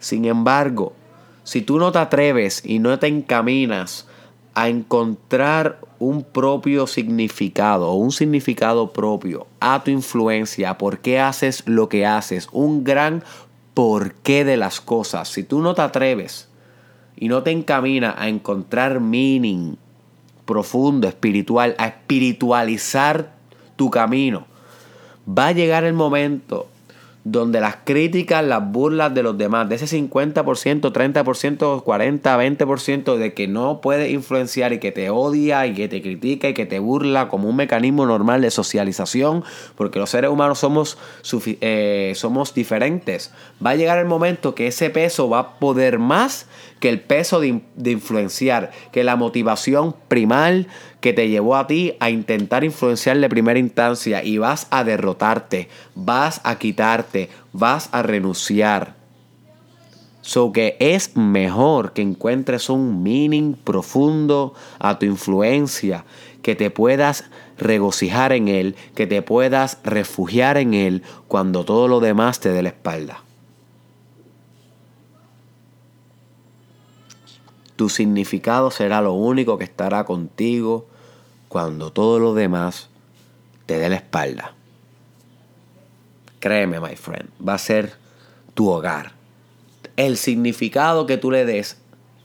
Sin 0.00 0.24
embargo, 0.24 0.94
si 1.44 1.62
tú 1.62 1.78
no 1.78 1.92
te 1.92 1.98
atreves 1.98 2.62
y 2.64 2.80
no 2.80 2.98
te 2.98 3.06
encaminas 3.06 4.07
a 4.58 4.68
encontrar 4.68 5.78
un 6.00 6.24
propio 6.24 6.88
significado 6.88 7.92
un 7.92 8.10
significado 8.10 8.92
propio 8.92 9.46
a 9.60 9.84
tu 9.84 9.92
influencia, 9.92 10.78
por 10.78 10.98
qué 10.98 11.20
haces 11.20 11.62
lo 11.66 11.88
que 11.88 12.04
haces, 12.04 12.48
un 12.50 12.82
gran 12.82 13.22
porqué 13.72 14.44
de 14.44 14.56
las 14.56 14.80
cosas, 14.80 15.28
si 15.28 15.44
tú 15.44 15.60
no 15.60 15.76
te 15.76 15.82
atreves 15.82 16.48
y 17.14 17.28
no 17.28 17.44
te 17.44 17.52
encamina 17.52 18.16
a 18.18 18.28
encontrar 18.28 18.98
meaning 18.98 19.76
profundo, 20.44 21.06
espiritual, 21.06 21.76
a 21.78 21.86
espiritualizar 21.86 23.34
tu 23.76 23.90
camino, 23.90 24.48
va 25.28 25.48
a 25.48 25.52
llegar 25.52 25.84
el 25.84 25.94
momento 25.94 26.66
donde 27.24 27.60
las 27.60 27.76
críticas, 27.84 28.44
las 28.44 28.70
burlas 28.70 29.12
de 29.14 29.22
los 29.22 29.36
demás, 29.36 29.68
de 29.68 29.74
ese 29.74 29.86
50%, 29.86 30.42
30%, 30.92 31.84
40%, 31.84 32.20
20% 32.22 33.16
de 33.16 33.34
que 33.34 33.48
no 33.48 33.80
puede 33.80 34.10
influenciar 34.10 34.72
y 34.72 34.78
que 34.78 34.92
te 34.92 35.10
odia 35.10 35.66
y 35.66 35.74
que 35.74 35.88
te 35.88 36.00
critica 36.00 36.48
y 36.48 36.54
que 36.54 36.66
te 36.66 36.78
burla 36.78 37.28
como 37.28 37.48
un 37.48 37.56
mecanismo 37.56 38.06
normal 38.06 38.40
de 38.40 38.50
socialización, 38.50 39.44
porque 39.74 39.98
los 39.98 40.10
seres 40.10 40.30
humanos 40.30 40.58
somos, 40.58 40.96
eh, 41.60 42.12
somos 42.14 42.54
diferentes, 42.54 43.32
va 43.64 43.70
a 43.70 43.76
llegar 43.76 43.98
el 43.98 44.06
momento 44.06 44.54
que 44.54 44.68
ese 44.68 44.90
peso 44.90 45.28
va 45.28 45.38
a 45.38 45.58
poder 45.58 45.98
más 45.98 46.46
que 46.80 46.88
el 46.88 47.00
peso 47.00 47.40
de, 47.40 47.60
de 47.74 47.90
influenciar, 47.90 48.70
que 48.92 49.02
la 49.04 49.16
motivación 49.16 49.94
primal 50.06 50.68
que 51.00 51.12
te 51.12 51.28
llevó 51.28 51.56
a 51.56 51.66
ti 51.66 51.94
a 52.00 52.10
intentar 52.10 52.64
influenciar 52.64 53.18
de 53.18 53.28
primera 53.28 53.58
instancia 53.58 54.24
y 54.24 54.38
vas 54.38 54.66
a 54.70 54.84
derrotarte, 54.84 55.68
vas 55.94 56.40
a 56.44 56.58
quitarte, 56.58 57.28
vas 57.52 57.88
a 57.92 58.02
renunciar. 58.02 58.96
So 60.22 60.52
que 60.52 60.76
es 60.78 61.16
mejor 61.16 61.92
que 61.92 62.02
encuentres 62.02 62.68
un 62.68 63.02
meaning 63.02 63.54
profundo 63.54 64.52
a 64.78 64.98
tu 64.98 65.06
influencia, 65.06 66.04
que 66.42 66.54
te 66.54 66.70
puedas 66.70 67.24
regocijar 67.56 68.32
en 68.32 68.48
él, 68.48 68.76
que 68.94 69.06
te 69.06 69.22
puedas 69.22 69.78
refugiar 69.84 70.58
en 70.58 70.74
él 70.74 71.02
cuando 71.28 71.64
todo 71.64 71.88
lo 71.88 72.00
demás 72.00 72.40
te 72.40 72.50
dé 72.50 72.62
la 72.62 72.70
espalda. 72.70 73.22
Tu 77.78 77.88
significado 77.88 78.72
será 78.72 79.00
lo 79.00 79.12
único 79.12 79.56
que 79.56 79.62
estará 79.62 80.02
contigo 80.02 80.88
cuando 81.46 81.92
todo 81.92 82.18
lo 82.18 82.34
demás 82.34 82.88
te 83.66 83.78
dé 83.78 83.88
la 83.88 83.94
espalda. 83.94 84.52
Créeme, 86.40 86.80
my 86.80 86.96
friend, 86.96 87.28
va 87.40 87.54
a 87.54 87.58
ser 87.58 87.92
tu 88.54 88.68
hogar. 88.68 89.12
El 89.94 90.16
significado 90.16 91.06
que 91.06 91.18
tú 91.18 91.30
le 91.30 91.44
des 91.44 91.78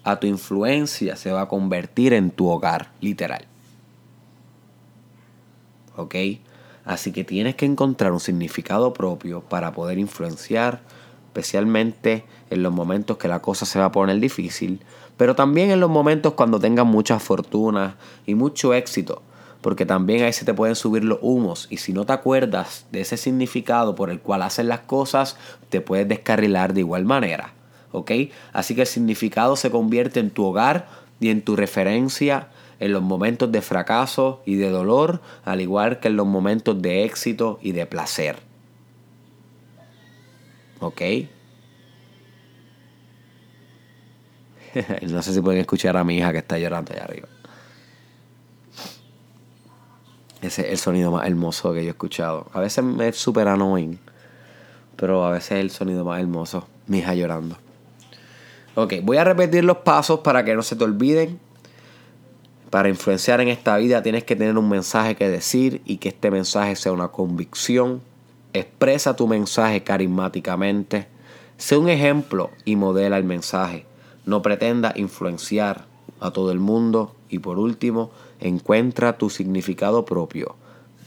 a 0.04 0.20
tu 0.20 0.26
influencia 0.26 1.16
se 1.18 1.32
va 1.32 1.42
a 1.42 1.48
convertir 1.48 2.14
en 2.14 2.32
tu 2.32 2.50
hogar, 2.50 2.90
literal. 3.00 3.46
¿Ok? 5.96 6.16
Así 6.84 7.12
que 7.12 7.24
tienes 7.24 7.54
que 7.54 7.68
encontrar 7.68 8.12
un 8.12 8.20
significado 8.20 8.92
propio 8.92 9.42
para 9.42 9.72
poder 9.72 10.00
influenciar, 10.00 10.82
especialmente 11.28 12.26
en 12.50 12.64
los 12.64 12.74
momentos 12.74 13.18
que 13.18 13.28
la 13.28 13.44
cosa 13.44 13.68
se 13.68 13.78
va 13.78 13.86
a 13.86 13.92
poner 13.92 14.20
difícil, 14.20 14.82
pero 15.18 15.36
también 15.36 15.72
en 15.72 15.80
los 15.80 15.90
momentos 15.90 16.34
cuando 16.34 16.60
tengas 16.60 16.86
mucha 16.86 17.20
fortuna 17.20 17.98
y 18.26 18.36
mucho 18.36 18.74
éxito, 18.74 19.22
porque 19.62 19.86
también 19.86 20.24
ahí 20.24 20.34
se 20.34 20.46
te 20.46 20.54
pueden 20.54 20.76
subir 20.76 21.04
los 21.04 21.20
humos 21.22 21.68
y 21.70 21.78
si 21.78 21.94
no 21.94 22.06
te 22.06 22.14
acuerdas 22.14 22.86
de 22.92 23.02
ese 23.02 23.18
significado 23.18 23.96
por 23.96 24.10
el 24.10 24.20
cual 24.20 24.42
haces 24.42 24.66
las 24.66 24.82
cosas, 24.82 25.38
te 25.70 25.82
puedes 25.82 26.08
descarrilar 26.08 26.74
de 26.74 26.82
igual 26.82 27.06
manera, 27.06 27.54
¿ok? 27.92 28.12
Así 28.52 28.76
que 28.76 28.82
el 28.82 28.88
significado 28.88 29.56
se 29.56 29.72
convierte 29.72 30.20
en 30.20 30.32
tu 30.32 30.46
hogar 30.46 30.88
y 31.20 31.30
en 31.30 31.42
tu 31.42 31.56
referencia 31.56 32.50
en 32.80 32.92
los 32.92 33.02
momentos 33.02 33.50
de 33.50 33.62
fracaso 33.62 34.42
y 34.46 34.56
de 34.56 34.70
dolor, 34.70 35.22
al 35.46 35.62
igual 35.62 36.02
que 36.02 36.10
en 36.10 36.18
los 36.18 36.28
momentos 36.28 36.82
de 36.82 37.06
éxito 37.06 37.58
y 37.62 37.72
de 37.72 37.86
placer. 37.86 38.40
¿Ok? 40.82 41.02
no 45.10 45.22
sé 45.22 45.34
si 45.34 45.42
pueden 45.42 45.62
escuchar 45.62 45.98
a 45.98 46.04
mi 46.04 46.18
hija 46.18 46.32
que 46.32 46.40
está 46.40 46.58
llorando 46.58 46.94
allá 46.94 47.04
arriba. 47.04 47.28
Ese 50.42 50.64
es 50.64 50.72
el 50.72 50.78
sonido 50.78 51.12
más 51.12 51.26
hermoso 51.26 51.74
que 51.74 51.84
yo 51.84 51.88
he 51.88 51.92
escuchado. 51.92 52.48
A 52.54 52.60
veces 52.60 52.84
es 53.00 53.16
súper 53.16 53.48
annoying, 53.48 53.98
pero 54.98 55.26
a 55.26 55.32
veces 55.32 55.54
es 55.54 55.60
el 55.60 55.72
sonido 55.72 56.04
más 56.04 56.20
hermoso. 56.20 56.68
Mi 56.88 56.98
hija 57.00 57.16
llorando. 57.16 57.58
Ok, 58.76 58.96
voy 59.04 59.18
a 59.18 59.24
repetir 59.24 59.64
los 59.64 59.78
pasos 59.78 60.20
para 60.20 60.44
que 60.44 60.54
no 60.56 60.62
se 60.62 60.76
te 60.76 60.84
olviden. 60.84 61.40
Para 62.70 62.90
influenciar 62.90 63.40
en 63.40 63.48
esta 63.48 63.78
vida 63.78 64.02
tienes 64.02 64.24
que 64.24 64.36
tener 64.36 64.58
un 64.58 64.68
mensaje 64.68 65.16
que 65.16 65.30
decir 65.30 65.82
y 65.86 65.98
que 65.98 66.10
este 66.10 66.30
mensaje 66.30 66.76
sea 66.76 66.92
una 66.92 67.10
convicción. 67.10 68.02
Expresa 68.52 69.16
tu 69.16 69.28
mensaje 69.28 69.84
carismáticamente. 69.84 71.08
Sé 71.56 71.78
un 71.78 71.88
ejemplo 71.88 72.50
y 72.66 72.76
modela 72.76 73.18
el 73.18 73.24
mensaje. 73.24 73.86
No 74.26 74.42
pretenda 74.42 74.94
influenciar 74.96 75.86
a 76.20 76.32
todo 76.32 76.52
el 76.52 76.60
mundo. 76.60 77.16
Y 77.30 77.40
por 77.40 77.60
último, 77.60 78.12
encuentra 78.40 79.18
tu 79.18 79.30
significado 79.30 80.06
propio 80.06 80.56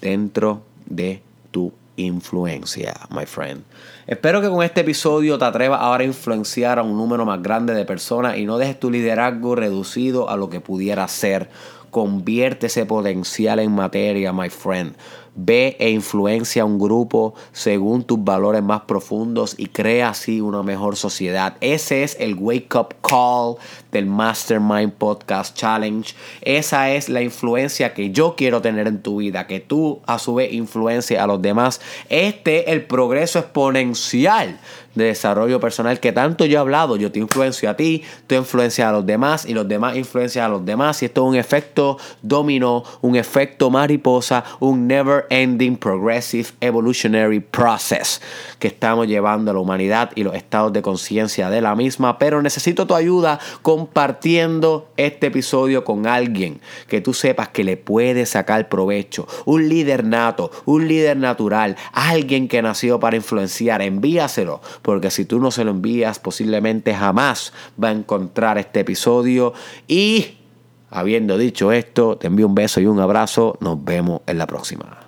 dentro 0.00 0.62
de 0.86 1.22
tu 1.50 1.72
influencia, 1.96 2.94
my 3.10 3.26
friend. 3.26 3.62
Espero 4.06 4.40
que 4.40 4.48
con 4.48 4.62
este 4.62 4.82
episodio 4.82 5.38
te 5.38 5.44
atrevas 5.44 5.80
ahora 5.80 6.04
a 6.04 6.06
influenciar 6.06 6.78
a 6.78 6.82
un 6.82 6.96
número 6.96 7.24
más 7.24 7.42
grande 7.42 7.74
de 7.74 7.84
personas 7.84 8.36
y 8.36 8.44
no 8.44 8.58
dejes 8.58 8.78
tu 8.78 8.90
liderazgo 8.90 9.54
reducido 9.54 10.28
a 10.28 10.36
lo 10.36 10.50
que 10.50 10.60
pudiera 10.60 11.06
ser. 11.08 11.48
Convierte 11.90 12.66
ese 12.66 12.84
potencial 12.84 13.58
en 13.58 13.72
materia, 13.72 14.32
my 14.32 14.50
friend. 14.50 14.94
Ve 15.36 15.76
e 15.78 15.90
influencia 15.90 16.62
a 16.62 16.64
un 16.64 16.78
grupo 16.78 17.34
según 17.52 18.04
tus 18.04 18.24
valores 18.24 18.62
más 18.62 18.82
profundos 18.82 19.54
y 19.58 19.66
crea 19.66 20.08
así 20.08 20.40
una 20.40 20.62
mejor 20.62 20.96
sociedad. 20.96 21.56
Ese 21.60 22.02
es 22.02 22.16
el 22.18 22.34
wake 22.34 22.74
up 22.74 22.94
call 23.02 23.56
del 23.92 24.06
Mastermind 24.06 24.92
Podcast 24.92 25.56
Challenge. 25.56 26.14
Esa 26.40 26.90
es 26.90 27.08
la 27.08 27.22
influencia 27.22 27.94
que 27.94 28.10
yo 28.10 28.34
quiero 28.36 28.62
tener 28.62 28.88
en 28.88 29.02
tu 29.02 29.18
vida, 29.18 29.46
que 29.46 29.60
tú 29.60 30.00
a 30.06 30.18
su 30.18 30.34
vez 30.34 30.52
influencia 30.52 31.22
a 31.22 31.26
los 31.26 31.40
demás. 31.42 31.80
Este 32.08 32.60
es 32.60 32.68
el 32.68 32.86
progreso 32.86 33.38
exponencial 33.38 34.58
de 34.96 35.04
desarrollo 35.04 35.60
personal 35.60 36.00
que 36.00 36.12
tanto 36.12 36.44
yo 36.44 36.58
he 36.58 36.60
hablado. 36.60 36.96
Yo 36.96 37.12
te 37.12 37.18
influencio 37.18 37.70
a 37.70 37.76
ti, 37.76 38.02
tú 38.26 38.34
influencias 38.34 38.88
a 38.88 38.92
los 38.92 39.06
demás 39.06 39.46
y 39.46 39.54
los 39.54 39.68
demás 39.68 39.96
influencian 39.96 40.46
a 40.46 40.48
los 40.48 40.64
demás. 40.64 41.02
Y 41.02 41.06
esto 41.06 41.22
es 41.24 41.28
un 41.28 41.36
efecto 41.36 41.98
dominó, 42.22 42.82
un 43.02 43.16
efecto 43.16 43.70
mariposa, 43.70 44.44
un 44.60 44.86
never 44.86 45.26
ending 45.30 45.76
progressive 45.76 46.48
evolutionary 46.60 47.40
process 47.40 48.20
que 48.58 48.68
estamos 48.68 49.06
llevando 49.06 49.50
a 49.50 49.54
la 49.54 49.60
humanidad 49.60 50.10
y 50.14 50.24
los 50.24 50.34
estados 50.34 50.72
de 50.72 50.82
conciencia 50.82 51.50
de 51.50 51.60
la 51.60 51.76
misma. 51.76 52.18
Pero 52.18 52.42
necesito 52.42 52.86
tu 52.86 52.94
ayuda 52.94 53.38
compartiendo 53.62 54.88
este 54.96 55.28
episodio 55.28 55.84
con 55.84 56.06
alguien 56.06 56.60
que 56.88 57.00
tú 57.00 57.14
sepas 57.14 57.48
que 57.48 57.64
le 57.64 57.76
puede 57.76 58.26
sacar 58.26 58.68
provecho. 58.68 59.26
Un 59.44 59.68
líder 59.68 60.04
nato, 60.04 60.50
un 60.64 60.88
líder 60.88 61.16
natural, 61.16 61.76
alguien 61.92 62.48
que 62.48 62.62
nació 62.62 62.98
para 62.98 63.16
influenciar. 63.16 63.82
Envíaselo 63.82 64.60
porque 64.86 65.10
si 65.10 65.24
tú 65.24 65.40
no 65.40 65.50
se 65.50 65.64
lo 65.64 65.72
envías, 65.72 66.20
posiblemente 66.20 66.94
jamás 66.94 67.52
va 67.82 67.88
a 67.88 67.90
encontrar 67.90 68.56
este 68.56 68.78
episodio. 68.78 69.52
Y 69.88 70.36
habiendo 70.90 71.36
dicho 71.38 71.72
esto, 71.72 72.16
te 72.16 72.28
envío 72.28 72.46
un 72.46 72.54
beso 72.54 72.80
y 72.80 72.86
un 72.86 73.00
abrazo. 73.00 73.58
Nos 73.60 73.84
vemos 73.84 74.20
en 74.28 74.38
la 74.38 74.46
próxima. 74.46 75.05